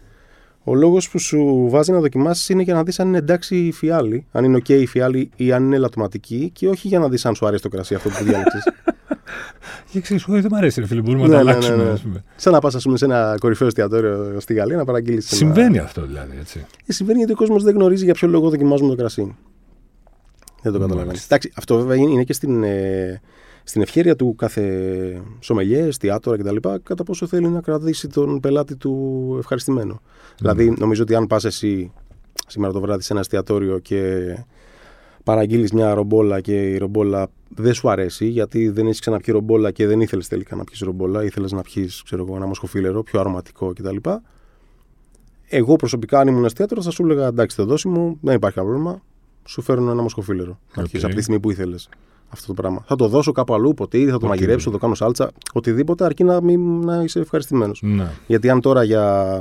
[0.63, 3.71] ο λόγος που σου βάζει να δοκιμάσεις είναι για να δεις αν είναι εντάξει η
[3.71, 7.25] φιάλη, αν είναι OK η φιάλη ή αν είναι λατωματική και όχι για να δεις
[7.25, 8.63] αν σου αρέσει το κρασί αυτό που διάλεξες.
[9.91, 11.83] Και ξέρει, όχι, δεν μου αρέσει, ρε φίλε, μπορούμε να το ναι, ναι, αλλάξουμε.
[11.83, 12.23] Ναι, ναι.
[12.35, 15.27] Σαν να πας, ας πούμε, σε ένα κορυφαίο εστιατόριο στη Γαλλία να παραγγείλεις.
[15.27, 16.65] Συμβαίνει αυτό δηλαδή, έτσι.
[16.85, 19.35] Ε, συμβαίνει γιατί ο κόσμος δεν γνωρίζει για ποιο λόγο δοκιμάζουμε το κρασί.
[20.61, 21.23] Δεν το καταλαβαίνεις.
[21.23, 23.21] Εντάξει, αυτό βέβαια είναι και στην, ε,
[23.63, 26.55] στην ευχαίρεια του κάθε σομελιέ, εστιατόρα κτλ.
[26.83, 30.01] Κατά πόσο θέλει να κρατήσει τον πελάτη του ευχαριστημένο.
[30.37, 31.91] Δηλαδή, νομίζω ότι αν πας εσύ
[32.47, 34.23] σήμερα το βράδυ σε ένα εστιατόριο και
[35.27, 39.87] παραγγείλεις μια ρομπόλα και η ρομπόλα δεν σου αρέσει, γιατί δεν έχεις ξαναπιεί ρομπόλα και
[39.87, 42.03] δεν ήθελες τελικά να πιεις ρομπόλα, ήθελες να πιεις
[42.35, 43.95] ένα μοσχοφίλερο πιο αρωματικό κτλ.
[45.47, 49.01] Εγώ προσωπικά, αν ήμουν εστιατόρος, θα σου έλεγα εντάξει, θα δώσει μου, δεν υπάρχει πρόβλημα.
[49.45, 50.59] Σου φέρνω ένα μοσχοφίλερο.
[50.75, 51.89] Να πιεις από τη στιγμή που ήθελες
[52.29, 52.83] αυτό το πράγμα.
[52.87, 54.29] Θα το δώσω κάπου αλλού, ποτήρι, θα το okay.
[54.29, 57.81] μαγειρέψω, θα το κάνω σάλτσα, οτιδήποτε, αρκεί να, μην, να είσαι ευχαριστημένος.
[57.83, 58.11] Ναι.
[58.27, 59.39] Γιατί αν τώρα για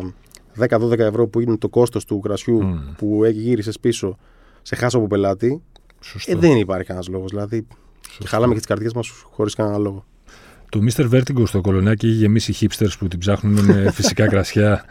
[0.68, 2.94] 10-12 ευρώ που είναι το κόστος του κρασιού mm.
[2.96, 4.16] που γύρισες πίσω,
[4.62, 5.62] σε χάσω από πελάτη,
[6.26, 7.30] ε, δεν υπάρχει κανένας λόγος.
[7.30, 7.66] Δηλαδή,
[8.18, 10.04] και χαλάμε και τις καρδιές μας χωρίς κανένα λόγο.
[10.68, 11.10] Το Mr.
[11.10, 14.84] Vertigo στο κολονάκι έχει γεμίσει hipsters που την ψάχνουν με φυσικά κρασιά.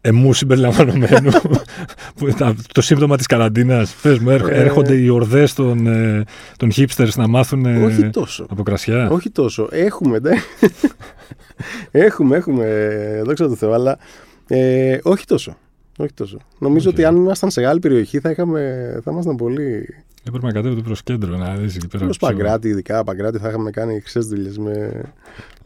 [0.00, 1.30] Εμού συμπεριλαμβανομένου.
[2.72, 3.94] το σύμπτωμα της καραντίνας.
[4.02, 6.24] Πες μου, έρχονται οι ορδές των, ε,
[6.56, 8.46] των hipsters να μάθουν Όχι τόσο.
[8.50, 9.10] από κρασιά.
[9.10, 9.68] Όχι τόσο.
[9.70, 10.32] Έχουμε, ναι.
[12.06, 13.22] έχουμε, έχουμε.
[13.24, 13.98] Δόξα τω Θεώ, αλλά
[14.46, 15.56] ε, όχι τόσο.
[15.98, 16.38] Όχι τόσο.
[16.58, 18.60] Νομίζω ότι αν ήμασταν σε άλλη περιοχή θα, είχαμε,
[19.04, 19.88] θα ήμασταν πολύ.
[20.26, 22.04] Έπρεπε να κατέβετε προς κέντρο να δεις εκεί πέρα.
[22.04, 25.02] Προ Παγκράτη, ειδικά Παγκράτη, θα είχαμε κάνει χρυσέ δουλειές με,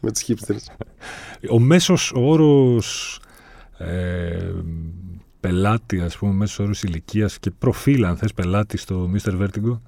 [0.00, 0.86] με του hipsters.
[1.50, 3.20] Ο μέσος όρος
[3.78, 4.52] ε,
[5.40, 9.42] πελάτη, ας πούμε, μέσος όρος ηλικίας και προφίλ, αν θες, πελάτη στο Mr.
[9.42, 9.80] Vertigo.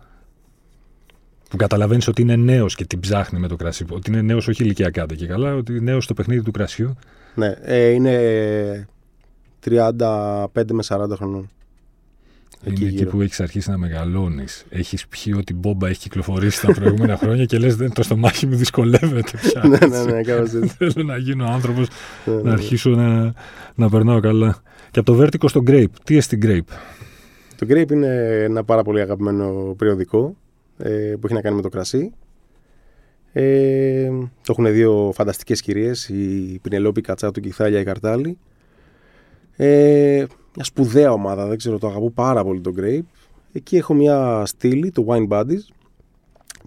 [1.51, 3.85] Που καταλαβαίνεις ότι είναι νέος και την ψάχνει με το κρασί.
[3.91, 6.97] Ότι είναι νέος όχι ηλικιακά και καλά, ότι είναι νέος στο παιχνίδι του κρασιού.
[7.35, 8.89] Ναι, ε, είναι
[9.65, 11.51] 35 με 40 χρονών.
[12.65, 14.65] Είναι εκεί, που έχεις αρχίσει να μεγαλώνεις.
[14.69, 18.47] Έχεις πιει ότι η μπόμπα έχει κυκλοφορήσει τα προηγούμενα χρόνια και λες: Δεν το στομάχι
[18.47, 19.63] μου δυσκολεύεται πια.
[19.69, 20.67] ναι, ναι, ναι, έτσι.
[20.79, 21.89] Θέλω να γίνω άνθρωπος,
[22.25, 23.33] ναι, ναι, να αρχίσω να,
[23.75, 24.63] να περνάω καλά.
[24.91, 25.91] Και από το βέρτικο στο Grape.
[26.05, 26.75] Τι είναι στην Grape;
[27.57, 30.37] Το Grape είναι ένα πάρα πολύ αγαπημένο περιοδικό
[30.79, 32.13] ε, που έχει να κάνει με το κρασί.
[33.33, 34.09] Ε,
[34.43, 38.39] το έχουν δύο φανταστικές κυρίες, η Πινελόπη Κατσάτου και η Θάλια Καρτάλη.
[39.57, 40.25] Ε,
[40.61, 43.05] μια σπουδαία ομάδα, δεν ξέρω, το αγαπώ πάρα πολύ το Grape.
[43.53, 45.73] Εκεί έχω μια στήλη, το Wine Buddies,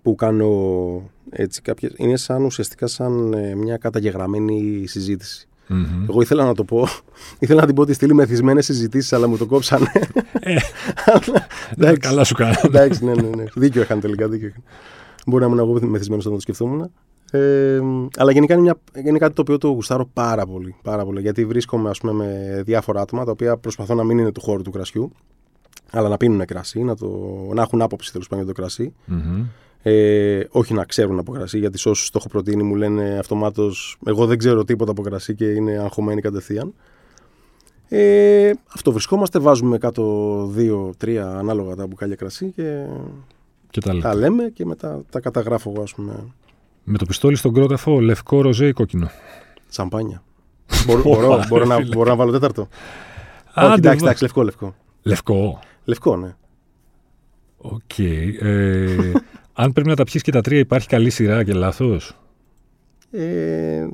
[0.02, 0.50] που κάνω
[1.30, 4.86] έτσι κάποιες, είναι σαν ουσιαστικά σαν ε, μια καταγεγραμμένη
[6.10, 6.88] Εγώ ήθελα να το πω,
[7.40, 9.92] ήθελα να την πω τη στήλη μεθυσμένε συζητήσεις, αλλά μου το κόψανε.
[10.40, 10.56] Ε,
[11.78, 12.54] εντάξει, καλά σου κάνω.
[12.64, 13.44] Εντάξει, ναι, ναι, ναι.
[13.56, 14.28] Δίκιο είχαν τελικά.
[14.28, 14.54] Δίκιο.
[15.26, 16.92] Μπορεί να ήμουν εγώ μεθυσμένο όταν το σκεφτόμουν.
[17.36, 17.82] Ε,
[18.18, 18.76] αλλά γενικά είναι, μια,
[19.06, 21.22] είναι κάτι το οποίο το γουστάρω πάρα πολύ, πάρα πολύ.
[21.22, 24.62] Γιατί βρίσκομαι ας πούμε, με διάφορα άτομα τα οποία προσπαθώ να μην είναι του χώρου
[24.62, 25.12] του κρασιού,
[25.92, 27.08] αλλά να πίνουν κρασί, να, το,
[27.54, 28.94] να έχουν άποψη τέλος πάντων για το κρασί.
[29.10, 29.46] Mm-hmm.
[29.82, 33.98] Ε, όχι να ξέρουν από κρασί, γιατί σε όσους το έχω προτείνει μου λένε αυτομάτως,
[34.06, 36.74] Εγώ δεν ξέρω τίποτα από κρασί και είναι αγχωμένοι κατευθείαν.
[37.88, 42.86] Ε, αυτό βρισκόμαστε, βάζουμε κάτω δύο-τρία ανάλογα τα μπουκάλια κρασί και,
[43.70, 46.14] και τα, τα λέμε και μετά τα καταγράφω εγώ, ας πούμε.
[46.84, 49.10] Με το πιστόλι στον κρόταφο, λευκό, ροζέ ή κόκκινο.
[49.68, 50.24] Σαμπάνια.
[50.86, 52.68] μπορώ, μπορώ, μπορώ, να, μπορώ να βάλω τέταρτο.
[53.56, 54.76] Όχι, εντάξει, εντάξει, λευκό, λευκό.
[55.02, 55.60] Λευκό.
[55.84, 56.36] Λευκό, ναι.
[57.58, 57.82] OK.
[57.98, 58.34] Okay.
[58.40, 59.12] Ε,
[59.54, 62.18] αν πρέπει να τα πιεις και τα τρία, υπάρχει καλή σειρά και λάθος;
[63.12, 63.88] Ε,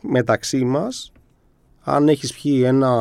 [0.00, 1.12] μεταξύ μας,
[1.80, 2.92] αν έχεις πιει ένα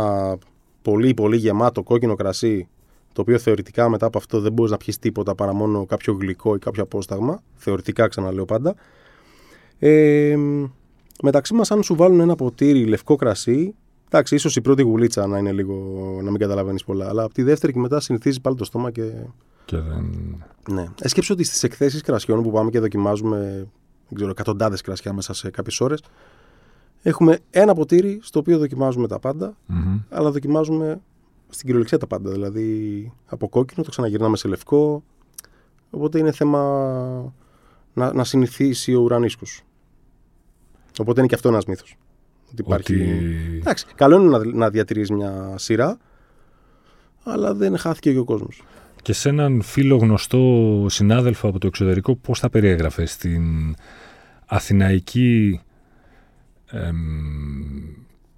[0.82, 2.68] πολύ πολύ γεμάτο κόκκινο κρασί,
[3.14, 6.55] το οποίο θεωρητικά μετά από αυτό δεν μπορείς να πιεις τίποτα παρά μόνο κάποιο γλυκό
[6.55, 8.76] ή κάποιο απόσταγμα, θεωρητικά ξαναλέω πάντα,
[9.86, 10.38] ε,
[11.21, 13.75] μεταξύ μας, αν σου βάλουν ένα ποτήρι λευκό κρασί,
[14.05, 15.75] εντάξει, ίσως η πρώτη γουλίτσα να είναι λίγο
[16.23, 19.11] να μην καταλαβαίνεις πολλά, αλλά από τη δεύτερη και μετά συνηθίζει πάλι το στόμα και.
[19.65, 20.05] και δεν...
[20.69, 20.86] Ναι.
[21.01, 23.67] Έσκεψω ότι στις εκθέσεις κρασιών που πάμε και δοκιμάζουμε
[24.29, 26.03] εκατοντάδες κρασιά μέσα σε κάποιες ώρες,
[27.01, 29.57] έχουμε ένα ποτήρι στο οποίο δοκιμάζουμε τα παντα
[30.09, 31.01] αλλά δοκιμάζουμε
[31.49, 32.31] στην κυριολεξία τα πάντα.
[32.31, 35.03] Δηλαδή από κόκκινο το ξαναγυρνάμε σε λευκό.
[35.89, 36.61] Οπότε είναι θέμα
[37.93, 39.63] να, να συνηθίσει ο ουρανίσκος.
[40.99, 41.97] Οπότε είναι και αυτό ένας μύθος.
[42.51, 42.93] Ότι υπάρχει.
[42.93, 43.57] Ότι...
[43.59, 45.97] Εντάξει, καλό είναι να, να διατηρείς μια σειρά,
[47.23, 48.63] αλλά δεν χάθηκε και ο κόσμος.
[49.01, 53.75] Και σε έναν φίλο γνωστό συνάδελφο από το εξωτερικό, πώς θα περιέγραφες την
[54.45, 55.61] αθηναϊκή
[56.65, 56.95] εμ,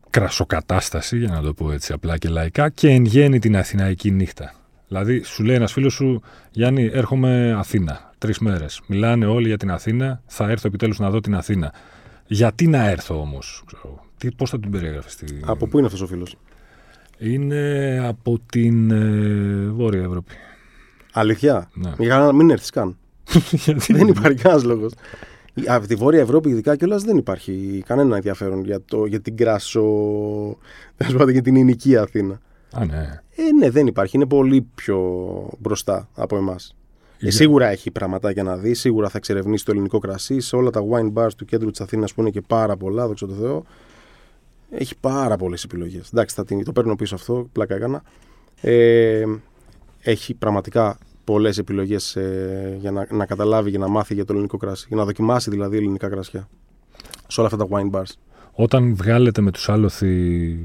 [0.10, 4.54] κρασοκατάσταση, για να το πω έτσι απλά και λαϊκά, και εν γέννη την αθηναϊκή νύχτα;
[4.88, 8.14] Δηλαδή, σου λέει ένας φίλος σου, Γιάννη, έρχομαι Αθήνα.
[8.18, 8.82] Τρεις μέρες.
[8.88, 10.22] Μιλάνε όλοι για την Αθήνα.
[10.26, 11.74] Θα έρθω επιτέλους να δω την Αθήνα.
[12.28, 13.64] Γιατί να έρθω όμως,
[14.36, 15.12] Πώς θα την περιέγραφες.
[15.12, 15.26] Στη...
[15.46, 16.38] Από πού είναι αυτός ο φίλος,
[17.18, 20.34] Είναι από την ε, Βόρεια Ευρώπη.
[21.14, 21.94] Αλήθεια; Ναι.
[21.98, 22.98] Για να μην έρθεις καν.
[23.88, 24.94] δεν υπάρχει κανένας λόγος.
[25.68, 29.84] Από τη Βόρεια Ευρώπη, ειδικά κιόλας, δεν υπάρχει κανένα ενδιαφέρον για, το, για την κράσο.
[30.98, 32.42] Δεν για την ελληνική Αθήνα.
[32.72, 33.22] Α, ναι.
[33.36, 34.16] Ε, ναι, δεν υπάρχει.
[34.16, 35.00] Είναι πολύ πιο
[35.60, 36.76] μπροστά από εμάς.
[37.20, 37.92] Ε, σίγουρα έχει
[38.34, 40.40] για να δει, σίγουρα θα εξερευνήσει το ελληνικό κρασί.
[40.40, 43.28] Σε όλα τα wine bars του κέντρου της Αθήνας που είναι και πάρα πολλά, δόξα
[43.28, 43.64] τω Θεώ,
[44.70, 46.10] έχει πάρα πολλές επιλογές.
[46.14, 48.04] Εντάξει, θα το παίρνω πίσω αυτό, πλάκα έκανα.
[48.62, 49.24] Ε,
[50.02, 54.58] έχει πραγματικά πολλές επιλογές ε, για να, να καταλάβει και να μάθει για το ελληνικό
[54.58, 54.86] κρασί.
[54.88, 56.48] Για να δοκιμάσει δηλαδή ελληνικά κρασιά.
[57.28, 58.12] Σε όλα αυτά τα wine bars.
[58.52, 60.64] Όταν βγάλετε με τους άλοθη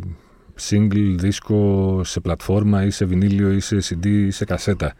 [0.71, 4.95] single, δίσκο σε πλατφόρμα ή σε βινίλιο ή σε CD ή σε κασέτα,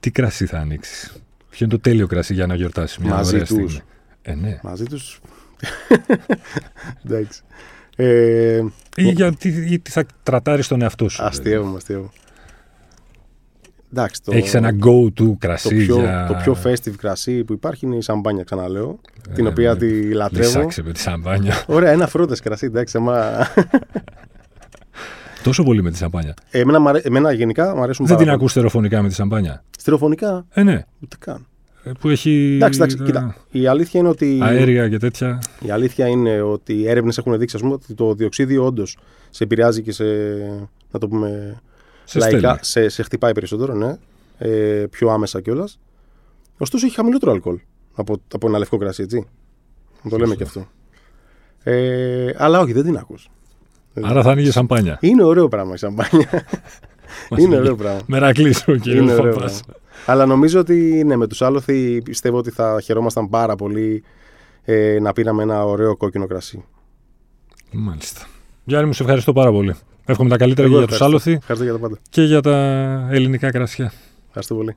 [0.00, 1.12] τι κρασί θα ανοίξεις;
[1.50, 3.54] Ποιο είναι το τέλειο κρασί για να γιορτάσεις μια Μαζί ωραία τους.
[3.54, 3.80] στιγμή;
[4.22, 4.58] Ε, ναι.
[4.62, 5.20] Μαζί τους.
[7.06, 7.42] Εντάξει.
[7.96, 8.62] Ε,
[8.96, 11.24] ή, για, τι, ή τι θα τρατάρεις τον εαυτό σου.
[11.24, 12.08] Αστείευομαι, αστείευομαι.
[13.92, 16.26] Εντάξει, το, Έχεις ένα go-to το, κρασί πιο, για...
[16.28, 19.00] το πιο festive κρασί που υπάρχει είναι η σαμπάνια, ξαναλέω.
[19.34, 19.78] την Ε, οποία ναι.
[19.78, 20.46] τη λατρεύω.
[20.46, 21.64] Λυσάξε με τη σαμπάνια.
[21.66, 22.96] Ωραία, ένα φρούτες κρασί, εντάξει.
[22.96, 23.46] Άμα...
[25.42, 26.34] Τόσο πολύ με τη σαμπάνια.
[26.50, 29.50] εμένα, μ' αρέ- εμένα γενικά μου αρέσουν Δεν την πάρα ακούς στερεοφωνικά με τη σαμπάνια;
[29.52, 29.64] πολύ.
[29.78, 30.84] Στερεοφωνικά, Ε, ναι.
[31.02, 31.46] ούτε καν.
[31.84, 33.36] Ε, Που έχει Εντάξει, εντάξει, τα κοίτα.
[33.50, 34.38] Η αλήθεια είναι ότι.
[34.42, 35.42] αέρια και τέτοια.
[35.60, 38.96] Η αλήθεια είναι ότι οι έρευνες έχουν δείξει ας πούμε, ότι το διοξίδιο όντως
[39.30, 40.04] σε επηρεάζει και σε.
[40.90, 41.60] να το πούμε.
[42.04, 42.58] Σε λαϊκά, στέλνει.
[42.60, 43.96] σε, σε χτυπάει περισσότερο, ναι.
[44.38, 45.78] Ε, πιο άμεσα κιόλας.
[46.58, 47.58] Ωστόσο έχει χαμηλότερο αλκοόλ
[47.94, 49.26] από, από ένα λευκό κρασί, έτσι.
[50.02, 50.66] Να το λέμε και αυτό.
[51.62, 53.28] Ε, αλλά όχι, δεν την ακούς.
[53.92, 54.32] Δεν την Άρα θα ακούς.
[54.32, 54.98] άνοιγε σαμπάνια.
[55.00, 56.28] Είναι ωραίο πράγμα η σαμπάνια.
[57.38, 58.00] είναι ωραίο πράγμα.
[58.06, 59.62] Μερακλής ο Είναι κύριος ωραίο Παπάς.
[59.64, 59.80] πράγμα.
[60.06, 64.02] Αλλά νομίζω ότι ναι, με τους άλοθη πιστεύω ότι θα χαιρόμασταν πάρα πολύ
[64.64, 66.64] ε, να πήραμε ένα ωραίο κόκκινο κρασί.
[67.72, 68.20] Μάλιστα.
[68.64, 69.74] Γιάννη μου, σε ευχαριστώ πάρα πολύ.
[70.04, 71.28] Εύχομαι τα καλύτερα Εγώ και για τους ευχαριστώ.
[71.28, 71.98] άλοθη Ευχαριστώ για τα πάντα.
[72.10, 72.56] και για τα
[73.10, 73.92] ελληνικά κρασιά.
[74.26, 74.76] Ευχαριστώ πολύ.